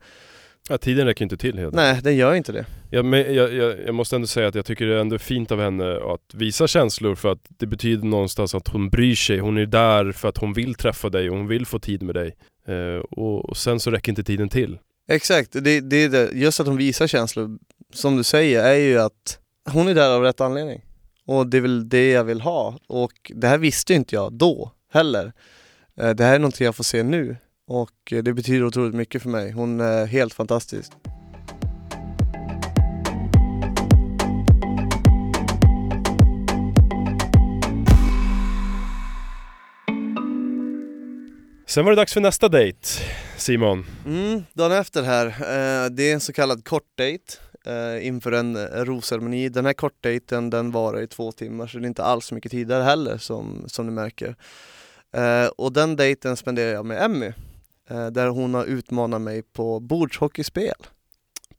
Ja, 0.68 0.79
tiden 0.79 1.07
räcker 1.07 1.22
inte 1.25 1.37
till 1.37 1.59
helt 1.59 1.75
nej, 1.75 2.01
den 2.03 2.16
gör 2.16 2.35
inte 2.35 2.53
det. 2.53 2.66
Ja, 2.90 3.03
men 3.03 3.35
jag, 3.35 3.55
jag, 3.55 3.79
jag 3.87 3.94
måste 3.94 4.16
ändå 4.16 4.27
säga 4.27 4.48
att 4.48 4.55
jag 4.55 4.64
tycker 4.66 4.87
det 4.87 4.94
är 4.94 5.01
ändå 5.01 5.18
fint 5.18 5.53
av 5.53 5.61
henne 5.61 5.96
att 5.96 6.35
visa 6.35 6.66
känslor 6.66 7.14
för 7.14 7.33
att 7.33 7.46
det 7.48 7.66
betyder 7.66 8.05
någonstans 8.07 8.55
att 8.55 8.68
hon 8.68 8.90
bryr 8.90 9.14
sig. 9.14 9.38
Hon 9.38 9.59
är 9.59 9.66
där 9.66 10.12
för 10.12 10.29
att 10.29 10.38
hon 10.38 10.53
vill 10.53 10.75
träffa 10.75 11.09
dig 11.09 11.31
och 11.31 11.37
hon 11.37 11.46
vill 11.46 11.66
få 11.66 11.79
tid 11.79 12.03
med 12.03 12.14
dig. 12.14 12.35
Eh, 12.66 13.01
och, 13.11 13.48
och 13.51 13.57
sen 13.57 13.81
så 13.81 13.90
räcker 13.90 14.12
inte 14.12 14.25
tiden 14.25 14.48
till. 14.48 14.79
Exakt, 15.09 15.53
det, 15.53 15.81
det 15.81 15.96
är 15.96 16.09
det. 16.09 16.31
just 16.33 16.61
att 16.61 16.66
hon 16.66 16.77
visar 16.77 17.07
känslor, 17.07 17.59
som 17.92 18.16
du 18.16 18.22
säger, 18.25 18.64
är 18.64 18.77
ju 18.79 18.98
att 18.98 19.38
hon 19.70 19.88
är 19.88 19.94
där 19.94 20.11
av 20.11 20.22
rätt 20.22 20.40
anledning. 20.40 20.85
Och 21.27 21.46
det 21.46 21.57
är 21.57 21.61
väl 21.61 21.88
det 21.88 22.11
jag 22.11 22.25
vill 22.25 22.40
ha. 22.40 22.79
Och 22.87 23.33
det 23.35 23.46
här 23.48 23.59
visste 23.59 23.94
inte 23.94 24.14
jag 24.14 24.33
då 24.33 24.72
heller. 24.92 25.33
Eh, 25.96 26.11
Det 26.11 26.25
här 26.25 26.35
är 26.35 26.38
någonting 26.38 26.64
jag 26.64 26.77
får 26.77 26.85
se 26.85 27.03
nu. 27.03 27.37
Och 27.74 28.12
eh, 28.12 28.22
det 28.22 28.32
betyder 28.32 28.64
otroligt 28.64 28.94
mycket 28.94 29.22
för 29.22 29.28
mig. 29.28 29.50
Hon 29.50 29.80
är 29.80 30.06
helt 30.06 30.35
fantastisk. 30.35 30.92
Sen 41.66 41.85
var 41.85 41.92
det 41.92 41.96
dags 41.96 42.12
för 42.12 42.20
nästa 42.20 42.48
dejt, 42.48 42.88
Simon. 43.37 43.87
Mm, 44.06 44.42
dagen 44.52 44.72
efter 44.72 45.02
här, 45.02 45.26
eh, 45.26 45.90
det 45.90 46.11
är 46.11 46.14
en 46.14 46.20
så 46.20 46.32
kallad 46.32 46.64
kortdejt 46.64 47.40
eh, 47.66 48.06
inför 48.06 48.32
en 48.32 48.56
rosceremoni. 48.56 49.48
Den 49.48 49.66
här 49.66 49.72
kortdejten 49.72 50.50
den 50.50 50.70
varar 50.70 51.02
i 51.02 51.06
två 51.06 51.32
timmar 51.32 51.66
så 51.66 51.78
det 51.78 51.85
är 51.85 51.88
inte 51.88 52.04
alls 52.04 52.32
mycket 52.32 52.50
tid 52.50 52.68
där 52.68 52.82
heller 52.82 53.18
som, 53.18 53.64
som 53.66 53.87
ni 53.87 53.92
märker. 53.92 54.37
Och 55.56 55.72
den 55.72 55.96
dejten 55.96 56.37
spenderar 56.37 56.72
jag 56.72 56.87
med 56.87 57.02
Emmy, 57.02 57.32
där 57.96 58.28
hon 58.28 58.55
har 58.55 58.64
utmanat 58.64 59.20
mig 59.20 59.42
på 59.42 59.81
bordshockeyspel. 59.81 60.74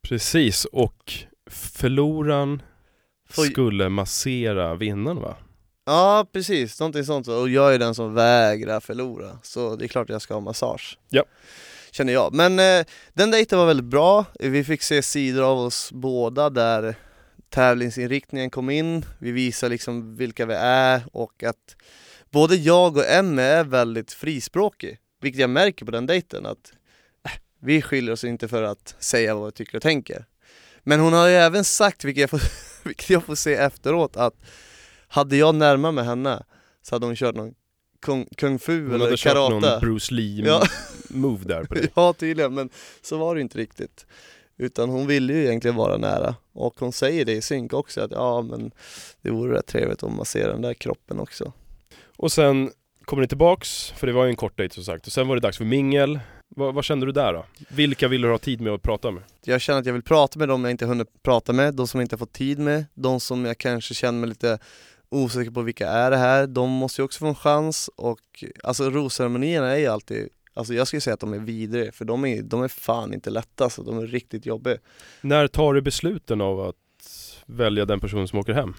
Precis, 0.02 0.66
och 0.66 1.14
förloraren 1.52 2.62
Får- 3.30 3.44
skulle 3.44 3.90
massera 3.90 4.76
vinnaren 4.76 5.22
va? 5.22 5.36
Ja 5.86 6.28
precis, 6.34 6.80
någonting 6.80 7.04
sånt. 7.04 7.28
Och 7.28 7.50
jag 7.50 7.74
är 7.74 7.80
den 7.80 7.96
som 7.96 8.14
vägrar 8.14 8.80
förlora, 8.80 9.40
så 9.44 9.76
det 9.76 9.86
är 9.86 9.88
klart 9.88 10.10
jag 10.10 10.22
ska 10.22 10.34
ha 10.34 10.42
massage. 10.42 10.98
Ja. 11.10 11.24
Känner 11.92 12.14
jag. 12.14 12.34
Men 12.34 12.60
eh, 12.60 12.86
den 13.14 13.32
dejten 13.32 13.60
var 13.60 13.66
väldigt 13.66 13.86
bra, 13.86 14.26
vi 14.40 14.64
fick 14.64 14.82
se 14.82 15.02
sidor 15.02 15.44
av 15.44 15.58
oss 15.60 15.92
båda 15.92 16.50
där 16.50 16.96
tävlingsinriktningen 17.50 18.50
kom 18.50 18.70
in, 18.70 19.06
vi 19.20 19.32
visar 19.32 19.70
liksom 19.70 20.16
vilka 20.16 20.46
vi 20.46 20.54
är 20.54 21.02
och 21.12 21.44
att 21.44 21.76
både 22.32 22.56
jag 22.56 22.98
och 22.98 23.06
Emmy 23.10 23.42
är 23.42 23.64
väldigt 23.64 24.12
frispråkig, 24.12 24.98
vilket 25.24 25.42
jag 25.42 25.50
märker 25.50 25.86
på 25.86 25.92
den 25.92 26.06
dejten 26.06 26.46
att 26.46 26.74
äh, 27.26 27.32
vi 27.60 27.82
skiljer 27.82 28.14
oss 28.14 28.24
inte 28.24 28.48
för 28.48 28.64
att 28.64 28.96
säga 29.00 29.36
vad 29.36 29.46
vi 29.46 29.52
tycker 29.52 29.76
och 29.78 29.82
tänker. 29.84 30.26
Men 30.84 31.00
hon 31.00 31.14
har 31.14 31.28
ju 31.28 31.34
även 31.36 31.64
sagt, 31.64 32.04
vilket 32.04 32.22
jag 32.22 32.30
får, 32.30 32.42
vilket 32.88 33.10
jag 33.10 33.24
får 33.24 33.36
se 33.36 33.54
efteråt, 33.54 34.18
att 34.18 34.36
hade 35.08 35.36
jag 35.38 35.56
närmat 35.56 35.94
mig 35.94 36.04
henne 36.06 36.44
så 36.82 36.96
hade 36.96 37.06
hon 37.06 37.16
kört 37.16 37.36
någon 37.36 37.54
kung, 38.02 38.28
kung 38.38 38.60
fu 38.60 38.84
Hon 38.86 38.94
eller 38.96 39.06
hade 39.06 39.18
kört 39.18 39.34
karate. 39.34 39.70
någon 39.72 39.80
Bruce 39.80 40.14
Lee 40.14 40.46
Ja. 40.46 40.64
move 41.10 41.44
där 41.46 41.64
på 41.64 41.74
dig. 41.74 41.92
Ja 41.96 42.14
tydligen, 42.14 42.54
men 42.54 42.70
så 43.02 43.18
var 43.18 43.36
det 43.36 43.42
inte 43.42 43.58
riktigt. 43.58 44.06
Utan 44.58 44.90
hon 44.90 45.08
ville 45.08 45.34
ju 45.34 45.46
egentligen 45.46 45.76
vara 45.76 45.98
nära 45.98 46.36
och 46.54 46.80
hon 46.80 46.94
säger 46.94 47.26
det 47.26 47.32
i 47.34 47.42
synk 47.42 47.74
också 47.74 48.02
att 48.02 48.12
ja 48.12 48.42
men 48.42 48.72
det 49.22 49.32
vore 49.32 49.58
rätt 49.58 49.66
trevligt 49.68 50.04
om 50.04 50.16
man 50.16 50.26
ser 50.26 50.48
den 50.48 50.62
där 50.62 50.74
kroppen 50.74 51.20
också. 51.20 51.54
Och 52.16 52.32
sen 52.32 52.72
kommer 53.06 53.22
ni 53.22 53.28
tillbaks, 53.28 53.92
för 53.92 54.08
det 54.08 54.14
var 54.14 54.24
ju 54.24 54.30
en 54.30 54.36
kort 54.36 54.58
dejt 54.58 54.76
som 54.76 54.84
sagt. 54.84 55.08
Och 55.08 55.14
sen 55.14 55.28
var 55.28 55.36
det 55.36 55.42
dags 55.42 55.58
för 55.58 55.66
mingel. 55.66 56.20
Vad, 56.56 56.74
vad 56.74 56.84
kände 56.84 57.06
du 57.06 57.12
där 57.12 57.34
då? 57.34 57.46
Vilka 57.70 58.08
vill 58.08 58.22
du 58.22 58.30
ha 58.30 58.38
tid 58.38 58.62
med 58.62 58.74
att 58.74 58.82
prata 58.82 59.12
med? 59.12 59.24
Jag 59.46 59.62
känner 59.62 59.80
att 59.80 59.86
jag 59.86 59.94
vill 59.94 60.04
prata 60.04 60.40
med 60.40 60.48
dem 60.48 60.64
jag 60.64 60.72
inte 60.72 60.86
hunnit 60.86 61.24
prata 61.24 61.54
med, 61.54 61.74
de 61.74 61.88
som 61.88 62.00
jag 62.00 62.06
inte 62.06 62.16
har 62.16 62.20
fått 62.20 62.34
tid 62.34 62.60
med, 62.60 62.86
de 62.94 63.20
som 63.20 63.46
jag 63.46 63.58
kanske 63.58 63.94
känner 63.94 64.20
mig 64.20 64.30
lite 64.30 64.60
osäker 65.10 65.52
på 65.52 65.62
vilka 65.62 65.90
är 65.90 66.12
det 66.12 66.18
här, 66.18 66.48
de 66.48 66.70
måste 66.70 67.02
ju 67.02 67.06
också 67.06 67.20
få 67.20 67.28
en 67.28 67.36
chans 67.36 67.90
och 67.96 68.44
alltså 68.64 68.90
rosceremonierna 68.90 69.72
är 69.72 69.78
ju 69.78 69.88
alltid 69.88 70.30
Alltså 70.56 70.74
jag 70.74 70.88
skulle 70.88 71.02
säga 71.02 71.14
att 71.14 71.20
de 71.20 71.34
är 71.34 71.40
vidriga, 71.40 71.92
för 71.92 72.06
de 72.06 72.26
är, 72.26 72.42
de 72.42 72.64
är 72.64 72.68
fan 72.68 73.14
inte 73.14 73.30
lätta 73.30 73.64
alltså, 73.64 73.84
de 73.84 73.98
är 73.98 74.08
riktigt 74.08 74.46
jobbiga. 74.46 74.78
När 75.22 75.48
tar 75.48 75.74
du 75.74 75.82
besluten 75.82 76.42
av 76.42 76.60
att 76.60 76.76
välja 77.46 77.86
den 77.86 78.00
person 78.00 78.28
som 78.28 78.40
åker 78.40 78.54
hem? 78.54 78.74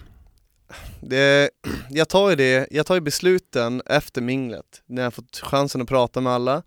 Det, 1.01 1.49
jag 1.89 2.09
tar 2.09 2.29
ju 2.29 2.35
det, 2.35 2.67
jag 2.71 2.85
tar 2.85 2.95
ju 2.95 3.01
besluten 3.01 3.81
efter 3.85 4.21
minglet, 4.21 4.81
när 4.85 5.03
jag 5.03 5.13
fått 5.13 5.37
chansen 5.37 5.81
att 5.81 5.87
prata 5.87 6.21
med 6.21 6.33
alla. 6.33 6.63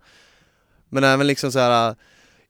Men 0.89 1.03
även 1.03 1.27
liksom 1.27 1.51
så 1.51 1.59
här, 1.59 1.95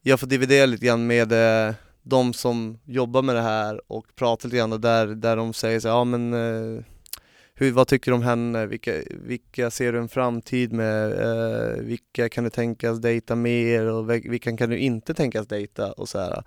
jag 0.02 0.20
får 0.20 0.28
dividera 0.28 0.66
lite 0.66 0.86
grann 0.86 1.08
med 1.08 1.32
eh, 1.68 1.74
de 2.04 2.34
som 2.34 2.80
jobbar 2.86 3.22
med 3.22 3.36
det 3.36 3.42
här 3.42 3.92
och 3.92 4.06
prata 4.16 4.48
lite 4.48 4.58
grann 4.58 4.82
där, 4.82 5.08
där 5.08 5.36
de 5.36 5.54
säger 5.54 5.80
så 5.80 5.88
här, 5.88 5.96
ja 5.96 6.04
men 6.04 6.34
eh, 6.34 6.84
hur, 7.54 7.72
vad 7.72 7.88
tycker 7.88 8.12
du 8.12 8.16
om 8.16 8.24
henne? 8.24 8.66
Vilka, 8.66 8.94
vilka 9.10 9.72
ser 9.72 9.94
du 9.94 10.00
en 10.00 10.10
framtid 10.10 10.74
med? 10.74 11.12
Eh, 11.12 11.78
vilka 11.78 12.30
kan 12.30 12.44
du 12.44 12.50
tänkas 12.50 13.00
dejta 13.00 13.36
mer 13.36 13.86
och 13.86 14.10
vilka 14.10 14.58
kan 14.58 14.70
du 14.70 14.78
inte 14.78 15.14
tänkas 15.14 15.48
dejta? 15.48 15.92
Och 15.92 16.10
så 16.10 16.20
här. 16.20 16.44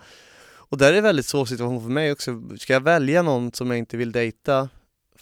Och 0.72 0.78
där 0.78 0.88
är 0.88 0.92
det 0.92 0.98
en 0.98 1.04
väldigt 1.04 1.26
svår 1.26 1.44
situation 1.44 1.82
för 1.82 1.90
mig 1.90 2.12
också. 2.12 2.42
Ska 2.58 2.72
jag 2.72 2.80
välja 2.80 3.22
någon 3.22 3.52
som 3.52 3.70
jag 3.70 3.78
inte 3.78 3.96
vill 3.96 4.12
dejta 4.12 4.68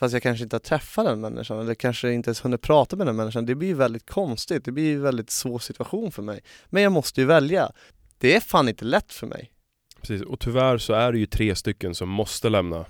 fast 0.00 0.12
jag 0.12 0.22
kanske 0.22 0.42
inte 0.42 0.56
har 0.56 0.60
träffat 0.60 1.04
den 1.04 1.20
människan 1.20 1.60
eller 1.60 1.74
kanske 1.74 2.12
inte 2.12 2.28
ens 2.28 2.44
hunnit 2.44 2.60
prata 2.60 2.96
med 2.96 3.06
den 3.06 3.16
människan. 3.16 3.46
Det 3.46 3.54
blir 3.54 3.68
ju 3.68 3.74
väldigt 3.74 4.10
konstigt, 4.10 4.64
det 4.64 4.72
blir 4.72 4.84
ju 4.84 4.94
en 4.94 5.02
väldigt 5.02 5.30
svår 5.30 5.58
situation 5.58 6.12
för 6.12 6.22
mig. 6.22 6.40
Men 6.66 6.82
jag 6.82 6.92
måste 6.92 7.20
ju 7.20 7.26
välja. 7.26 7.72
Det 8.18 8.36
är 8.36 8.40
fan 8.40 8.68
inte 8.68 8.84
lätt 8.84 9.12
för 9.12 9.26
mig. 9.26 9.50
Precis, 10.00 10.22
och 10.22 10.40
tyvärr 10.40 10.78
så 10.78 10.92
är 10.92 11.12
det 11.12 11.18
ju 11.18 11.26
tre 11.26 11.56
stycken 11.56 11.94
som 11.94 12.08
måste 12.08 12.48
lämna. 12.48 12.84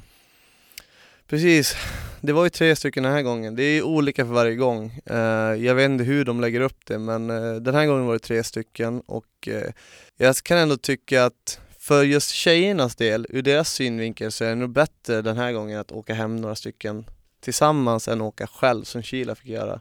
Precis, 1.26 1.76
det 2.20 2.32
var 2.32 2.44
ju 2.44 2.50
tre 2.50 2.76
stycken 2.76 3.02
den 3.02 3.12
här 3.12 3.22
gången. 3.22 3.56
Det 3.56 3.62
är 3.62 3.74
ju 3.74 3.82
olika 3.82 4.24
för 4.24 4.32
varje 4.32 4.54
gång. 4.54 5.00
Eh, 5.06 5.16
jag 5.54 5.74
vet 5.74 5.90
inte 5.90 6.04
hur 6.04 6.24
de 6.24 6.40
lägger 6.40 6.60
upp 6.60 6.86
det 6.86 6.98
men 6.98 7.30
eh, 7.30 7.54
den 7.54 7.74
här 7.74 7.86
gången 7.86 8.06
var 8.06 8.12
det 8.12 8.18
tre 8.18 8.44
stycken 8.44 9.00
och 9.06 9.48
eh, 9.48 9.72
jag 10.16 10.36
kan 10.36 10.58
ändå 10.58 10.76
tycka 10.76 11.24
att 11.24 11.59
för 11.80 12.02
just 12.04 12.30
tjejernas 12.30 12.96
del, 12.96 13.26
ur 13.28 13.42
deras 13.42 13.72
synvinkel 13.72 14.32
så 14.32 14.44
är 14.44 14.48
det 14.48 14.54
nog 14.54 14.70
bättre 14.70 15.22
den 15.22 15.36
här 15.36 15.52
gången 15.52 15.80
att 15.80 15.92
åka 15.92 16.14
hem 16.14 16.36
några 16.36 16.54
stycken 16.54 17.04
tillsammans 17.40 18.08
än 18.08 18.20
åka 18.20 18.46
själv 18.46 18.84
som 18.84 19.02
Kila 19.02 19.34
fick 19.34 19.48
göra. 19.48 19.80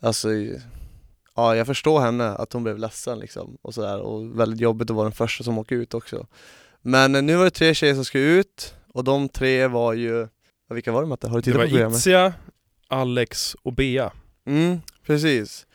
Alltså, 0.00 0.28
ja 1.36 1.56
jag 1.56 1.66
förstår 1.66 2.00
henne 2.00 2.28
att 2.28 2.52
hon 2.52 2.62
blev 2.62 2.78
ledsen 2.78 3.18
liksom 3.18 3.58
och 3.62 3.74
sådär 3.74 4.00
och 4.00 4.40
väldigt 4.40 4.60
jobbigt 4.60 4.90
att 4.90 4.96
vara 4.96 5.04
den 5.04 5.12
första 5.12 5.44
som 5.44 5.58
åker 5.58 5.76
ut 5.76 5.94
också. 5.94 6.26
Men 6.82 7.14
eh, 7.14 7.22
nu 7.22 7.36
var 7.36 7.44
det 7.44 7.50
tre 7.50 7.74
tjejer 7.74 7.94
som 7.94 8.04
ska 8.04 8.18
ut 8.18 8.74
och 8.92 9.04
de 9.04 9.28
tre 9.28 9.66
var 9.66 9.92
ju 9.92 10.28
vilka 10.70 10.92
var 10.92 11.02
det 11.02 11.08
Matte? 11.08 11.28
Har 11.28 11.34
du 11.34 11.40
Det 11.40 11.44
tittat 11.44 11.58
var 11.58 11.66
på 11.66 11.70
programmet? 11.70 11.98
Itzia, 11.98 12.32
Alex 12.88 13.56
och 13.62 13.72
Bea. 13.72 14.12
Mm, 14.46 14.80
precis. 15.06 15.66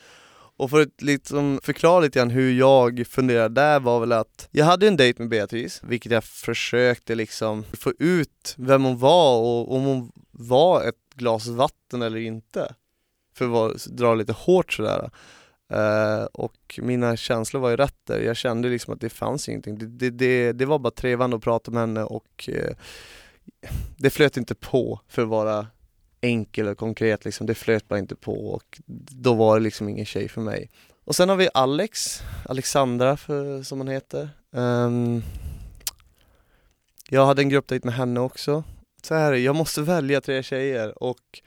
Och 0.57 0.69
för 0.69 0.81
att 0.81 1.01
liksom 1.01 1.59
förklara 1.63 1.99
lite 1.99 2.19
grann 2.19 2.29
hur 2.29 2.53
jag 2.53 3.07
funderade 3.07 3.61
där 3.61 3.79
var 3.79 3.99
väl 3.99 4.11
att 4.11 4.47
jag 4.51 4.65
hade 4.65 4.87
en 4.87 4.97
dejt 4.97 5.21
med 5.21 5.29
Beatrice, 5.29 5.81
vilket 5.83 6.11
jag 6.11 6.23
försökte 6.23 7.15
liksom 7.15 7.63
få 7.63 7.93
ut 7.99 8.55
vem 8.57 8.83
hon 8.83 8.97
var 8.97 9.37
och 9.39 9.75
om 9.75 9.83
hon 9.83 10.11
var 10.31 10.83
ett 10.83 10.95
glas 11.15 11.47
vatten 11.47 12.01
eller 12.01 12.17
inte. 12.17 12.75
För 13.35 13.67
att 13.67 13.85
dra 13.85 14.15
lite 14.15 14.33
hårt 14.33 14.73
sådär. 14.73 15.09
Uh, 15.73 16.25
och 16.33 16.79
mina 16.81 17.17
känslor 17.17 17.61
var 17.61 17.69
ju 17.69 17.75
rätt 17.75 17.99
där, 18.03 18.19
jag 18.19 18.37
kände 18.37 18.69
liksom 18.69 18.93
att 18.93 19.01
det 19.01 19.09
fanns 19.09 19.49
ingenting. 19.49 19.77
Det, 19.77 19.85
det, 19.87 20.09
det, 20.09 20.51
det 20.51 20.65
var 20.65 20.79
bara 20.79 20.91
trevande 20.91 21.35
att 21.35 21.43
prata 21.43 21.71
med 21.71 21.81
henne 21.81 22.03
och 22.03 22.49
uh, 22.49 22.75
det 23.97 24.09
flöt 24.09 24.37
inte 24.37 24.55
på 24.55 24.99
för 25.07 25.21
att 25.21 25.27
vara 25.27 25.67
enkel 26.25 26.67
och 26.67 26.77
konkret 26.77 27.25
liksom, 27.25 27.47
det 27.47 27.55
flöt 27.55 27.87
bara 27.87 27.99
inte 27.99 28.15
på 28.15 28.47
och 28.47 28.81
då 29.09 29.33
var 29.33 29.57
det 29.57 29.63
liksom 29.63 29.89
ingen 29.89 30.05
tjej 30.05 30.27
för 30.29 30.41
mig. 30.41 30.69
Och 31.05 31.15
sen 31.15 31.29
har 31.29 31.35
vi 31.35 31.49
Alex, 31.53 32.23
Alexandra 32.45 33.17
för, 33.17 33.63
som 33.63 33.77
hon 33.77 33.87
heter. 33.87 34.29
Um, 34.51 35.23
jag 37.09 37.25
hade 37.25 37.41
en 37.41 37.49
gruppdejt 37.49 37.85
med 37.85 37.93
henne 37.93 38.19
också. 38.19 38.63
Så 39.03 39.15
här, 39.15 39.27
är 39.27 39.31
det, 39.31 39.39
jag 39.39 39.55
måste 39.55 39.81
välja 39.81 40.21
tre 40.21 40.43
tjejer 40.43 41.03
och 41.03 41.41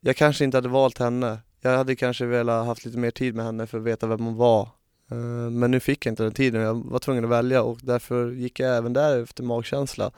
jag 0.00 0.16
kanske 0.16 0.44
inte 0.44 0.56
hade 0.56 0.68
valt 0.68 0.98
henne. 0.98 1.38
Jag 1.60 1.76
hade 1.76 1.96
kanske 1.96 2.26
velat 2.26 2.66
haft 2.66 2.84
lite 2.84 2.98
mer 2.98 3.10
tid 3.10 3.34
med 3.34 3.44
henne 3.44 3.66
för 3.66 3.78
att 3.78 3.84
veta 3.84 4.06
vem 4.06 4.20
hon 4.20 4.36
var. 4.36 4.68
Ehm, 5.10 5.58
men 5.58 5.70
nu 5.70 5.80
fick 5.80 6.06
jag 6.06 6.12
inte 6.12 6.22
den 6.22 6.32
tiden, 6.32 6.62
jag 6.62 6.86
var 6.86 6.98
tvungen 6.98 7.24
att 7.24 7.30
välja 7.30 7.62
och 7.62 7.78
därför 7.82 8.30
gick 8.30 8.60
jag 8.60 8.76
även 8.76 8.92
där 8.92 9.22
efter 9.22 9.42
magkänsla. 9.42 10.10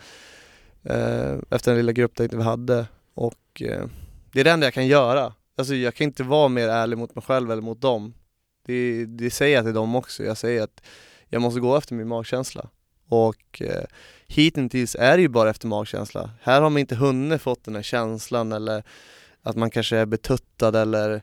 Eh, 0.83 1.37
efter 1.51 1.71
den 1.71 1.77
lilla 1.77 1.93
gruppdejten 1.93 2.39
vi 2.39 2.45
hade 2.45 2.87
och 3.19 3.63
eh, 3.63 3.87
det 4.33 4.41
är 4.41 4.45
det 4.45 4.51
enda 4.51 4.67
jag 4.67 4.75
kan 4.75 4.87
göra. 4.87 5.35
Alltså 5.57 5.75
jag 5.75 5.95
kan 5.95 6.05
inte 6.05 6.23
vara 6.23 6.49
mer 6.49 6.69
ärlig 6.69 6.99
mot 6.99 7.15
mig 7.15 7.25
själv 7.25 7.53
eller 7.53 7.63
mot 7.63 7.81
dem. 7.81 8.15
Det, 8.67 9.05
det 9.07 9.31
säger 9.31 9.57
jag 9.57 9.65
till 9.65 9.75
dem 9.75 9.97
också. 9.97 10.25
Jag 10.25 10.37
säger 10.37 10.63
att 10.63 10.83
jag 11.29 11.43
måste 11.43 11.61
gå 11.61 11.77
efter 11.77 11.95
min 11.95 12.09
magkänsla. 12.09 12.69
Och 13.09 13.63
eh, 13.63 13.85
hittills 14.27 14.97
är 14.99 15.17
det 15.17 15.23
ju 15.23 15.29
bara 15.29 15.51
efter 15.51 15.67
magkänsla. 15.67 16.31
Här 16.43 16.63
har 16.63 16.71
man 16.71 16.81
inte 16.81 16.95
hunnit 16.95 17.43
fått 17.43 17.65
den 17.65 17.75
här 17.75 17.83
känslan 17.83 18.53
eller 18.53 18.83
att 19.43 19.57
man 19.57 19.71
kanske 19.71 19.97
är 19.97 20.07
betuttad 20.07 20.77
eller 20.77 21.23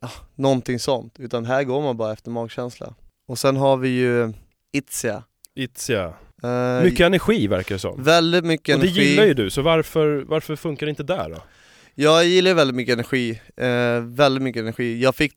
ja, 0.00 0.10
någonting 0.34 0.78
sånt. 0.78 1.20
Utan 1.20 1.44
här 1.44 1.64
går 1.64 1.82
man 1.82 1.96
bara 1.96 2.12
efter 2.12 2.30
magkänsla. 2.30 2.94
Och 3.28 3.38
sen 3.38 3.56
har 3.56 3.76
vi 3.76 3.88
ju 3.88 4.32
Itzia. 4.72 5.24
Itzia. 5.54 6.14
Eh, 6.42 6.84
Mycket 6.84 7.00
energi 7.06 7.46
verkar 7.46 7.74
det 7.74 7.78
som. 7.78 8.02
Väldigt 8.02 8.44
mycket 8.44 8.74
Och 8.74 8.80
det 8.80 8.86
energi. 8.86 9.08
gillar 9.10 9.24
ju 9.24 9.34
du, 9.34 9.50
så 9.50 9.62
varför, 9.62 10.24
varför 10.26 10.56
funkar 10.56 10.86
det 10.86 10.90
inte 10.90 11.02
där 11.02 11.30
då? 11.30 11.42
Jag 11.94 12.24
gillar 12.24 12.54
väldigt 12.54 12.76
mycket 12.76 12.92
energi, 12.92 13.40
eh, 13.56 14.00
väldigt 14.00 14.42
mycket 14.42 14.60
energi. 14.62 15.02
Jag 15.02 15.14
fick, 15.14 15.32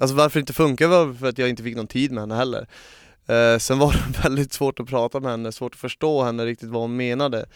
alltså 0.00 0.16
varför 0.16 0.38
det 0.38 0.42
inte 0.42 0.52
funkar 0.52 0.86
var 0.88 1.14
för 1.14 1.28
att 1.28 1.38
jag 1.38 1.48
inte 1.48 1.62
fick 1.62 1.76
någon 1.76 1.86
tid 1.86 2.12
med 2.12 2.22
henne 2.22 2.34
heller. 2.34 2.66
Eh, 3.28 3.58
sen 3.58 3.78
var 3.78 3.92
det 3.92 4.22
väldigt 4.28 4.52
svårt 4.52 4.80
att 4.80 4.86
prata 4.86 5.20
med 5.20 5.30
henne, 5.30 5.52
svårt 5.52 5.74
att 5.74 5.80
förstå 5.80 6.22
henne 6.22 6.44
riktigt 6.46 6.68
vad 6.68 6.82
hon 6.82 6.96
menade. 6.96 7.46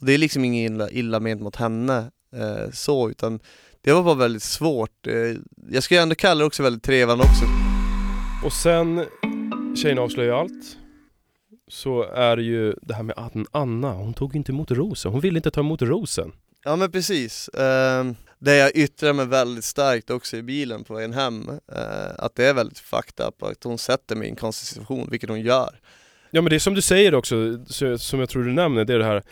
Och 0.00 0.06
det 0.06 0.12
är 0.14 0.18
liksom 0.18 0.44
inget 0.44 0.70
illa, 0.70 0.90
illa 0.90 1.20
ment 1.20 1.42
mot 1.42 1.56
henne 1.56 2.10
eh, 2.36 2.70
så, 2.72 3.10
utan 3.10 3.40
det 3.84 3.92
var 3.92 4.02
bara 4.02 4.14
väldigt 4.14 4.42
svårt. 4.42 5.06
Eh, 5.06 5.14
jag 5.70 5.82
skulle 5.82 6.00
ändå 6.02 6.14
kalla 6.14 6.38
det 6.38 6.44
också 6.44 6.62
väldigt 6.62 6.82
trevande 6.82 7.24
också. 7.24 7.44
Och 8.46 8.52
sen, 8.52 9.04
tjejerna 9.76 10.02
avslöjar 10.02 10.34
allt. 10.40 10.76
Så 11.68 12.02
är 12.02 12.36
det 12.36 12.42
ju 12.42 12.74
det 12.82 12.94
här 12.94 13.02
med 13.02 13.18
att 13.18 13.32
Anna, 13.52 13.92
hon 13.92 14.14
tog 14.14 14.36
inte 14.36 14.52
emot 14.52 14.70
rosen. 14.70 15.12
Hon 15.12 15.20
ville 15.20 15.38
inte 15.38 15.50
ta 15.50 15.60
emot 15.60 15.82
rosen. 15.82 16.32
Ja 16.64 16.76
men 16.76 16.92
precis. 16.92 17.48
Ehm, 17.48 18.14
det 18.38 18.56
jag 18.56 18.76
yttrar 18.76 19.12
mig 19.12 19.26
väldigt 19.26 19.64
starkt 19.64 20.10
också 20.10 20.36
i 20.36 20.42
bilen 20.42 20.84
på 20.84 20.94
vägen 20.94 21.12
hem, 21.12 21.48
eh, 21.48 22.14
att 22.18 22.34
det 22.36 22.44
är 22.46 22.54
väldigt 22.54 22.78
fucked 22.78 23.26
up 23.26 23.42
att 23.42 23.64
hon 23.64 23.78
sätter 23.78 24.16
mig 24.16 24.26
i 24.26 24.30
en 24.30 24.36
konstig 24.36 24.68
situation, 24.68 25.08
vilket 25.10 25.28
hon 25.30 25.40
gör. 25.40 25.80
Ja 26.30 26.42
men 26.42 26.50
det 26.50 26.56
är 26.56 26.60
som 26.60 26.74
du 26.74 26.82
säger 26.82 27.14
också, 27.14 27.64
så- 27.66 27.98
som 27.98 28.20
jag 28.20 28.28
tror 28.28 28.44
du 28.44 28.52
nämner, 28.52 28.84
det 28.84 28.94
är 28.94 28.98
det 28.98 29.04
här 29.04 29.22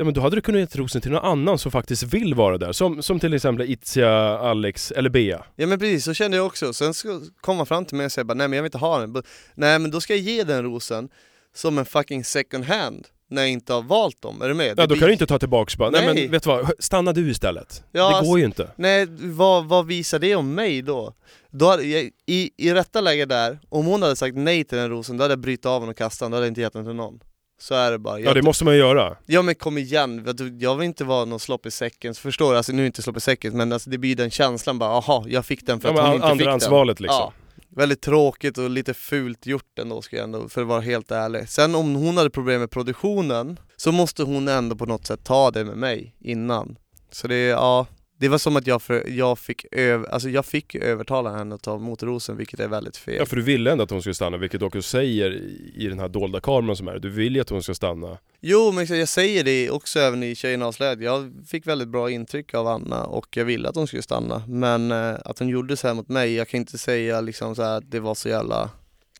Ja 0.00 0.04
men 0.04 0.14
då 0.14 0.20
hade 0.20 0.36
du 0.36 0.40
kunnat 0.40 0.74
ge 0.74 0.82
rosen 0.82 1.00
till 1.00 1.10
någon 1.10 1.24
annan 1.24 1.58
som 1.58 1.72
faktiskt 1.72 2.02
vill 2.02 2.34
vara 2.34 2.58
där, 2.58 2.72
som, 2.72 3.02
som 3.02 3.20
till 3.20 3.34
exempel 3.34 3.70
Itzia, 3.70 4.38
Alex 4.38 4.90
eller 4.90 5.10
Bea. 5.10 5.44
Ja 5.56 5.66
men 5.66 5.78
precis, 5.78 6.04
så 6.04 6.14
kände 6.14 6.36
jag 6.36 6.46
också. 6.46 6.72
Sen 6.72 6.94
ska 6.94 7.20
komma 7.40 7.64
fram 7.64 7.84
till 7.84 7.96
mig 7.96 8.08
och 8.18 8.26
bara, 8.26 8.34
nej 8.34 8.48
men 8.48 8.56
jag 8.56 8.62
vill 8.62 8.68
inte 8.68 8.78
ha 8.78 8.98
den. 9.00 9.22
Nej 9.54 9.78
men 9.78 9.90
då 9.90 10.00
ska 10.00 10.12
jag 10.12 10.22
ge 10.22 10.44
den 10.44 10.62
rosen 10.64 11.08
som 11.58 11.78
en 11.78 11.84
fucking 11.84 12.24
second 12.24 12.64
hand, 12.64 13.06
när 13.30 13.42
jag 13.42 13.50
inte 13.50 13.72
har 13.72 13.82
valt 13.82 14.22
dem. 14.22 14.42
Är 14.42 14.48
du 14.48 14.54
med? 14.54 14.74
Ja 14.78 14.86
då 14.86 14.94
kan 14.96 15.06
du 15.06 15.12
inte 15.12 15.26
ta 15.26 15.38
tillbaks 15.38 15.76
bara, 15.76 15.90
nej, 15.90 16.06
Nej. 16.06 16.14
men 16.22 16.30
vet 16.32 16.42
du 16.42 16.48
vad, 16.50 16.70
stanna 16.78 17.12
du 17.12 17.30
istället. 17.30 17.82
Ja, 17.92 18.20
det 18.20 18.26
går 18.28 18.38
ju 18.38 18.44
inte. 18.44 18.70
Nej, 18.76 19.06
vad, 19.10 19.64
vad 19.68 19.86
visar 19.86 20.18
det 20.18 20.34
om 20.36 20.54
mig 20.54 20.82
då? 20.82 21.14
då 21.50 21.66
hade 21.68 21.82
jag, 21.84 22.10
i, 22.26 22.50
I 22.56 22.72
rätta 22.74 23.00
läge 23.00 23.24
där, 23.26 23.58
om 23.68 23.86
hon 23.86 24.02
hade 24.02 24.16
sagt 24.16 24.36
nej 24.36 24.64
till 24.64 24.78
den 24.78 24.90
rosen, 24.90 25.16
då 25.16 25.24
hade 25.24 25.32
jag 25.32 25.38
brytt 25.38 25.66
av 25.66 25.80
den 25.80 25.90
och 25.90 25.96
kastat 25.96 26.26
den, 26.26 26.30
då 26.30 26.36
hade 26.36 26.46
jag 26.46 26.50
inte 26.50 26.60
gett 26.60 26.72
den 26.72 26.84
till 26.84 26.94
någon. 26.94 27.20
Så 27.60 27.74
är 27.74 27.90
det 27.90 27.98
bara. 27.98 28.18
Ja 28.20 28.26
Jag, 28.26 28.34
det 28.34 28.42
måste 28.42 28.64
man 28.64 28.74
ju 28.74 28.80
göra. 28.80 29.16
ja 29.26 29.42
men 29.42 29.54
kom 29.54 29.78
igen, 29.78 30.34
jag 30.60 30.76
vill 30.76 30.86
inte 30.86 31.04
vara 31.04 31.24
någon 31.24 31.40
slopp 31.40 31.66
i 31.66 31.70
säcken, 31.70 32.14
så 32.14 32.20
förstår 32.20 32.50
du? 32.52 32.56
Alltså 32.56 32.72
nu 32.72 32.86
inte 32.86 33.02
slopp 33.02 33.16
i 33.16 33.20
säcken, 33.20 33.56
men 33.56 33.72
alltså, 33.72 33.90
det 33.90 33.98
blir 33.98 34.16
den 34.16 34.30
känslan 34.30 34.78
bara, 34.78 34.90
aha, 34.90 35.24
jag 35.28 35.46
fick 35.46 35.66
den 35.66 35.80
för 35.80 35.88
Ja, 35.88 35.94
att 35.94 36.00
hon 36.06 36.14
inte 36.14 36.16
fick 36.16 36.28
den. 36.28 36.30
andrahandsvalet 36.30 37.00
liksom. 37.00 37.16
Ja, 37.20 37.32
väldigt 37.68 38.00
tråkigt 38.00 38.58
och 38.58 38.70
lite 38.70 38.94
fult 38.94 39.46
gjort 39.46 39.78
ändå 39.78 40.02
ska 40.02 40.16
jag 40.16 40.24
ändå, 40.24 40.48
för 40.48 40.60
att 40.60 40.68
vara 40.68 40.80
helt 40.80 41.10
ärlig. 41.10 41.48
Sen 41.48 41.74
om 41.74 41.94
hon 41.94 42.16
hade 42.16 42.30
problem 42.30 42.60
med 42.60 42.70
produktionen, 42.70 43.60
så 43.76 43.92
måste 43.92 44.22
hon 44.22 44.48
ändå 44.48 44.76
på 44.76 44.86
något 44.86 45.06
sätt 45.06 45.24
ta 45.24 45.50
det 45.50 45.64
med 45.64 45.76
mig 45.76 46.16
innan. 46.20 46.78
Så 47.10 47.28
det, 47.28 47.44
ja, 47.44 47.86
det 48.20 48.28
var 48.28 48.38
som 48.38 48.56
att 48.56 48.66
jag, 48.66 48.82
för, 48.82 49.08
jag 49.08 49.38
fick 49.38 49.66
över, 49.72 50.08
alltså 50.08 50.28
jag 50.28 50.46
fick 50.46 50.74
övertala 50.74 51.36
henne 51.36 51.54
att 51.54 51.62
ta 51.62 51.76
emot 51.76 52.02
rosen, 52.02 52.36
vilket 52.36 52.60
är 52.60 52.68
väldigt 52.68 52.96
fel. 52.96 53.16
Ja 53.16 53.26
för 53.26 53.36
du 53.36 53.42
ville 53.42 53.72
ändå 53.72 53.84
att 53.84 53.90
hon 53.90 54.00
skulle 54.00 54.14
stanna, 54.14 54.36
vilket 54.36 54.60
du 54.60 54.66
också 54.66 54.82
säger 54.82 55.30
i 55.74 55.86
den 55.88 55.98
här 55.98 56.08
dolda 56.08 56.40
kameran 56.40 56.76
som 56.76 56.88
är. 56.88 56.98
Du 56.98 57.10
vill 57.10 57.34
ju 57.34 57.40
att 57.40 57.50
hon 57.50 57.62
ska 57.62 57.74
stanna. 57.74 58.18
Jo 58.40 58.72
men 58.72 58.86
jag 58.86 59.08
säger 59.08 59.44
det 59.44 59.70
också 59.70 59.98
även 60.00 60.22
i 60.22 60.34
Tjejerna 60.34 60.66
avslöjade, 60.66 61.04
jag 61.04 61.32
fick 61.48 61.66
väldigt 61.66 61.88
bra 61.88 62.10
intryck 62.10 62.54
av 62.54 62.66
Anna 62.66 63.04
och 63.04 63.36
jag 63.36 63.44
ville 63.44 63.68
att 63.68 63.76
hon 63.76 63.86
skulle 63.86 64.02
stanna. 64.02 64.42
Men 64.48 64.92
eh, 64.92 65.14
att 65.24 65.38
hon 65.38 65.48
gjorde 65.48 65.76
så 65.76 65.86
här 65.86 65.94
mot 65.94 66.08
mig, 66.08 66.34
jag 66.34 66.48
kan 66.48 66.60
inte 66.60 66.78
säga 66.78 67.20
liksom 67.20 67.54
så 67.54 67.62
att 67.62 67.90
det 67.90 68.00
var 68.00 68.14
så 68.14 68.28
jävla 68.28 68.70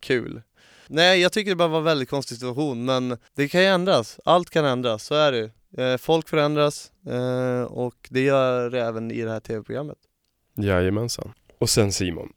kul. 0.00 0.42
Nej 0.86 1.20
jag 1.20 1.32
tycker 1.32 1.50
det 1.50 1.56
bara 1.56 1.68
var 1.68 1.78
en 1.78 1.84
väldigt 1.84 2.10
konstig 2.10 2.38
situation 2.38 2.84
men 2.84 3.16
det 3.34 3.48
kan 3.48 3.60
ju 3.60 3.66
ändras, 3.66 4.20
allt 4.24 4.50
kan 4.50 4.64
ändras, 4.64 5.04
så 5.04 5.14
är 5.14 5.32
det 5.32 5.50
Folk 5.98 6.28
förändras 6.28 6.92
eh, 7.06 7.62
och 7.62 7.94
det 8.10 8.20
gör 8.20 8.70
det 8.70 8.80
även 8.80 9.10
i 9.10 9.22
det 9.22 9.30
här 9.30 9.40
tv-programmet. 9.40 9.98
Jajamensan. 10.56 11.32
Och 11.58 11.70
sen 11.70 11.92
Simon, 11.92 12.32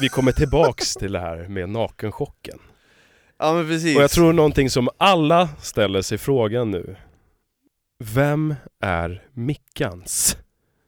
vi 0.00 0.08
kommer 0.08 0.32
tillbaks 0.32 0.94
till 1.00 1.12
det 1.12 1.20
här 1.20 1.48
med 1.48 1.68
nakenchocken. 1.68 2.58
Ja 3.38 3.54
men 3.54 3.66
precis. 3.66 3.96
Och 3.96 4.02
jag 4.02 4.10
tror 4.10 4.32
någonting 4.32 4.70
som 4.70 4.88
alla 4.98 5.48
ställer 5.60 6.02
sig 6.02 6.18
frågan 6.18 6.70
nu. 6.70 6.96
Vem 7.98 8.54
är 8.80 9.26
Mickans? 9.32 10.36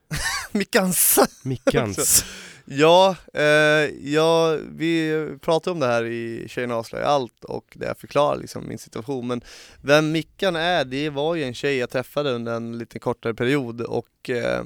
Mickans! 0.53 1.19
Mickans. 1.45 2.25
Ja, 2.65 3.17
eh, 3.35 3.43
ja, 4.15 4.59
vi 4.71 5.27
pratade 5.41 5.73
om 5.73 5.81
det 5.81 5.87
här 5.87 6.05
i 6.05 6.45
Tjejerna 6.49 6.75
avslöjar 6.75 7.07
allt 7.07 7.45
och 7.45 7.73
det 7.75 7.87
jag 7.87 7.99
förklarar 7.99 8.37
liksom 8.37 8.69
min 8.69 8.79
situation 8.79 9.27
men 9.27 9.41
vem 9.83 10.13
Mickan 10.13 10.57
är, 10.57 10.85
det 10.85 11.11
var 11.11 11.35
ju 11.35 11.45
en 11.45 11.55
tjej 11.55 11.77
jag 11.77 11.91
träffade 11.91 12.31
under 12.33 12.55
en 12.55 12.79
lite 12.79 12.99
kortare 12.99 13.35
period 13.35 13.81
och 13.81 14.31
eh, 14.31 14.63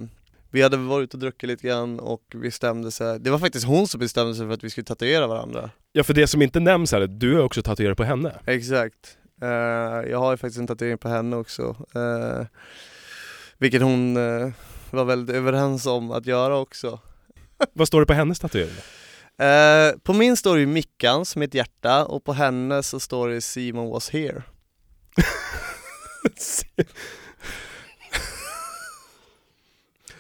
vi 0.51 0.63
hade 0.63 0.77
varit 0.77 1.05
ute 1.05 1.17
och 1.17 1.21
druckit 1.21 1.49
lite 1.49 1.67
grann 1.67 2.01
och 2.01 2.23
vi 2.33 2.39
bestämde 2.39 2.91
sig, 2.91 3.21
det 3.21 3.31
var 3.31 3.39
faktiskt 3.39 3.67
hon 3.67 3.89
som 3.89 4.01
bestämde 4.01 4.35
sig 4.35 4.47
för 4.47 4.55
att 4.55 4.65
vi 4.65 4.71
skulle 4.71 4.85
tatuera 4.85 5.27
varandra. 5.27 5.71
Ja 5.93 6.05
för 6.05 6.15
det 6.15 6.27
som 6.27 6.43
inte 6.43 6.61
nämns 6.61 6.93
här, 6.93 7.07
du 7.07 7.39
är 7.39 7.43
också 7.43 7.63
tatuerad 7.63 7.97
på 7.97 8.05
henne. 8.05 8.35
Exakt. 8.47 9.17
Eh, 9.43 10.11
jag 10.11 10.19
har 10.19 10.31
ju 10.31 10.37
faktiskt 10.37 10.59
en 10.59 10.67
tatuering 10.67 10.99
på 10.99 11.09
henne 11.09 11.37
också. 11.37 11.77
Eh, 11.95 12.47
vilket 13.59 13.83
hon 13.83 14.17
eh, 14.17 14.51
var 14.91 15.05
väldigt 15.05 15.37
överens 15.37 15.87
om 15.87 16.11
att 16.11 16.27
göra 16.27 16.59
också. 16.59 17.01
Vad 17.73 17.89
står 17.89 18.01
det 18.01 18.07
på 18.07 18.13
hennes 18.13 18.39
tatuering? 18.39 18.75
Eh, 19.39 19.99
på 20.03 20.13
min 20.13 20.37
står 20.37 20.55
det 20.55 20.61
ju 20.61 20.67
Mickans 20.67 21.37
med 21.37 21.49
ett 21.49 21.55
hjärta 21.55 22.05
och 22.05 22.25
på 22.25 22.33
henne 22.33 22.83
så 22.83 23.01
står 23.01 23.29
det 23.29 23.41
Simon 23.41 23.91
was 23.91 24.11
here. 24.11 24.43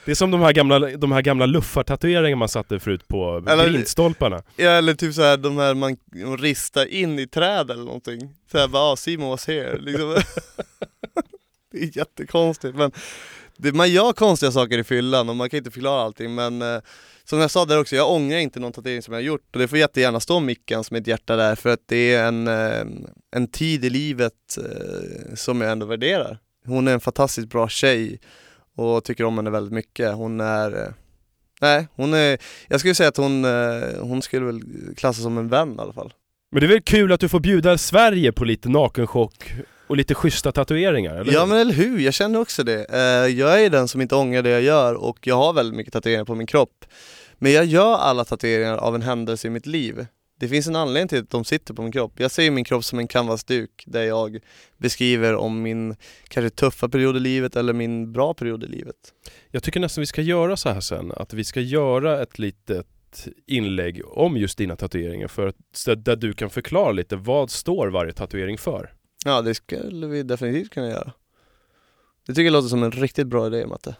Det 0.04 0.10
är 0.12 0.14
som 0.14 0.30
de 0.30 0.40
här 0.40 0.52
gamla, 0.52 0.78
de 0.78 1.12
här 1.12 1.22
gamla 1.22 1.46
luffartatueringarna 1.46 2.36
man 2.38 2.48
satte 2.48 2.80
förut 2.80 3.08
på 3.08 3.44
Eller- 3.48 3.68
grindstolparna. 3.68 4.42
Ja, 4.56 4.70
eller 4.70 4.94
typ 4.94 5.14
så 5.14 5.22
här 5.22 5.36
de 5.36 5.58
här 5.58 5.74
man 5.74 5.96
ristar 6.38 6.86
in 6.86 7.18
i 7.18 7.26
träd 7.26 7.70
eller 7.70 7.84
någonting. 7.84 8.34
Såhär 8.52 8.68
bara, 8.68 8.82
ah, 8.82 8.96
Simon 8.96 9.28
was 9.28 9.46
here. 9.46 9.78
Liksom. 9.78 10.14
det 11.72 11.78
är 11.78 11.96
jättekonstigt 11.96 12.76
men 12.76 12.92
det, 13.58 13.72
man 13.72 13.90
gör 13.90 14.12
konstiga 14.12 14.52
saker 14.52 14.78
i 14.78 14.84
fyllan 14.84 15.28
och 15.28 15.36
man 15.36 15.50
kan 15.50 15.58
inte 15.58 15.70
förklara 15.70 16.02
allting 16.02 16.34
men 16.34 16.62
eh, 16.62 16.80
som 17.24 17.38
jag 17.38 17.50
sa 17.50 17.64
där 17.64 17.80
också, 17.80 17.96
jag 17.96 18.10
ångrar 18.10 18.38
inte 18.38 18.60
någon 18.60 18.72
tatuering 18.72 19.02
som 19.02 19.14
jag 19.14 19.20
har 19.20 19.24
gjort 19.24 19.54
och 19.54 19.58
det 19.60 19.68
får 19.68 19.78
jättegärna 19.78 20.20
stå 20.20 20.40
Mickans 20.40 20.90
med 20.90 21.00
ett 21.00 21.06
hjärta 21.06 21.36
där 21.36 21.54
för 21.54 21.70
att 21.70 21.82
det 21.86 22.14
är 22.14 22.28
en, 22.28 22.48
eh, 22.48 22.86
en 23.36 23.46
tid 23.46 23.84
i 23.84 23.90
livet 23.90 24.58
eh, 24.58 25.34
som 25.34 25.60
jag 25.60 25.72
ändå 25.72 25.86
värderar. 25.86 26.38
Hon 26.66 26.88
är 26.88 26.92
en 26.92 27.00
fantastiskt 27.00 27.48
bra 27.48 27.68
tjej 27.68 28.20
och 28.76 29.04
tycker 29.04 29.24
om 29.24 29.36
henne 29.36 29.50
väldigt 29.50 29.72
mycket. 29.72 30.14
Hon 30.14 30.40
är 30.40 30.82
eh, 30.82 30.92
Nej, 31.60 31.88
hon 31.94 32.14
är, 32.14 32.38
jag 32.68 32.80
skulle 32.80 32.94
säga 32.94 33.08
att 33.08 33.16
hon, 33.16 33.44
eh, 33.44 34.00
hon 34.00 34.22
skulle 34.22 34.46
väl 34.46 34.62
klassas 34.96 35.22
som 35.22 35.38
en 35.38 35.48
vän 35.48 35.74
i 35.78 35.80
alla 35.80 35.92
fall. 35.92 36.12
Men 36.50 36.60
det 36.60 36.66
är 36.66 36.68
väl 36.68 36.82
kul 36.82 37.12
att 37.12 37.20
du 37.20 37.28
får 37.28 37.40
bjuda 37.40 37.78
Sverige 37.78 38.32
på 38.32 38.44
lite 38.44 38.68
nakenchock 38.68 39.52
och 39.88 39.96
lite 39.96 40.14
schyssta 40.14 40.52
tatueringar, 40.52 41.14
eller 41.14 41.32
Ja 41.32 41.40
hur? 41.40 41.46
men 41.46 41.58
eller 41.58 41.72
hur, 41.72 42.00
jag 42.00 42.14
känner 42.14 42.40
också 42.40 42.64
det. 42.64 42.86
Eh, 42.90 43.38
jag 43.38 43.64
är 43.64 43.70
den 43.70 43.88
som 43.88 44.00
inte 44.00 44.14
ångrar 44.14 44.42
det 44.42 44.50
jag 44.50 44.62
gör 44.62 44.94
och 44.94 45.26
jag 45.26 45.36
har 45.36 45.52
väldigt 45.52 45.74
mycket 45.74 45.92
tatueringar 45.92 46.24
på 46.24 46.34
min 46.34 46.46
kropp. 46.46 46.84
Men 47.38 47.52
jag 47.52 47.64
gör 47.64 47.94
alla 47.96 48.24
tatueringar 48.24 48.76
av 48.76 48.94
en 48.94 49.02
händelse 49.02 49.46
i 49.46 49.50
mitt 49.50 49.66
liv. 49.66 50.06
Det 50.40 50.48
finns 50.48 50.66
en 50.66 50.76
anledning 50.76 51.08
till 51.08 51.18
att 51.18 51.30
de 51.30 51.44
sitter 51.44 51.74
på 51.74 51.82
min 51.82 51.92
kropp. 51.92 52.12
Jag 52.16 52.30
ser 52.30 52.50
min 52.50 52.64
kropp 52.64 52.84
som 52.84 52.98
en 52.98 53.08
canvasduk 53.08 53.84
där 53.86 54.02
jag 54.02 54.38
beskriver 54.76 55.34
om 55.34 55.62
min 55.62 55.96
kanske 56.28 56.50
tuffa 56.50 56.88
period 56.88 57.16
i 57.16 57.20
livet 57.20 57.56
eller 57.56 57.72
min 57.72 58.12
bra 58.12 58.34
period 58.34 58.64
i 58.64 58.66
livet. 58.66 58.96
Jag 59.50 59.62
tycker 59.62 59.80
nästan 59.80 60.02
vi 60.02 60.06
ska 60.06 60.22
göra 60.22 60.56
så 60.56 60.68
här 60.68 60.80
sen, 60.80 61.12
att 61.16 61.32
vi 61.32 61.44
ska 61.44 61.60
göra 61.60 62.22
ett 62.22 62.38
litet 62.38 62.86
inlägg 63.46 64.00
om 64.06 64.36
just 64.36 64.58
dina 64.58 64.76
tatueringar 64.76 65.28
för 65.28 65.46
att, 65.46 66.04
där 66.04 66.16
du 66.16 66.32
kan 66.32 66.50
förklara 66.50 66.92
lite 66.92 67.16
vad 67.16 67.50
står 67.50 67.88
varje 67.88 68.12
tatuering 68.12 68.58
för. 68.58 68.90
Ja 69.24 69.42
det 69.42 69.54
skulle 69.54 70.06
vi 70.06 70.22
definitivt 70.22 70.70
kunna 70.70 70.88
göra. 70.88 71.12
Det 72.26 72.32
tycker 72.34 72.44
jag 72.44 72.52
låter 72.52 72.68
som 72.68 72.82
en 72.82 72.92
riktigt 72.92 73.26
bra 73.26 73.46
idé 73.46 73.66
Matte. 73.66 73.90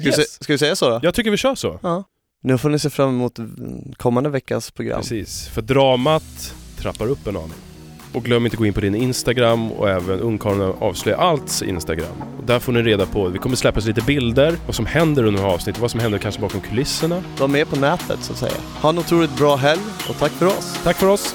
Ska, 0.00 0.04
vi, 0.04 0.06
Yes. 0.08 0.16
se, 0.16 0.44
ska 0.44 0.52
vi 0.52 0.58
säga 0.58 0.76
så 0.76 0.90
då? 0.90 1.00
Jag 1.02 1.14
tycker 1.14 1.30
vi 1.30 1.36
kör 1.36 1.54
så. 1.54 1.78
Ja. 1.82 2.04
Nu 2.42 2.58
får 2.58 2.68
ni 2.70 2.78
se 2.78 2.90
fram 2.90 3.08
emot 3.08 3.38
mm, 3.38 3.92
kommande 3.96 4.30
veckas 4.30 4.70
program. 4.70 5.00
Precis, 5.00 5.48
för 5.48 5.62
dramat 5.62 6.54
trappar 6.78 7.06
upp 7.06 7.26
en 7.26 7.36
aning. 7.36 7.52
Och 8.14 8.24
glöm 8.24 8.44
inte 8.44 8.56
gå 8.56 8.66
in 8.66 8.72
på 8.72 8.80
din 8.80 8.94
Instagram 8.94 9.72
och 9.72 9.88
även 9.90 10.20
Ungkarlarna 10.20 10.72
avslöjar 10.78 11.18
allts 11.18 11.62
Instagram. 11.62 12.22
Och 12.38 12.44
där 12.44 12.58
får 12.58 12.72
ni 12.72 12.82
reda 12.82 13.06
på, 13.06 13.28
vi 13.28 13.38
kommer 13.38 13.56
släppa 13.56 13.80
lite 13.80 14.00
bilder, 14.00 14.56
vad 14.66 14.74
som 14.74 14.86
händer 14.86 15.24
under 15.24 15.42
avsnittet, 15.44 15.80
vad 15.82 15.90
som 15.90 16.00
händer 16.00 16.18
kanske 16.18 16.40
bakom 16.40 16.60
kulisserna. 16.60 17.22
Var 17.38 17.48
med 17.48 17.68
på 17.68 17.76
nätet 17.76 18.18
så 18.22 18.32
att 18.32 18.38
säga. 18.38 18.52
Ha 18.82 18.90
en 18.90 18.98
otroligt 18.98 19.36
bra 19.36 19.56
helg 19.56 19.80
och 20.08 20.16
tack 20.18 20.32
för 20.32 20.46
oss. 20.46 20.80
Tack 20.84 20.96
för 20.96 21.06
oss! 21.08 21.34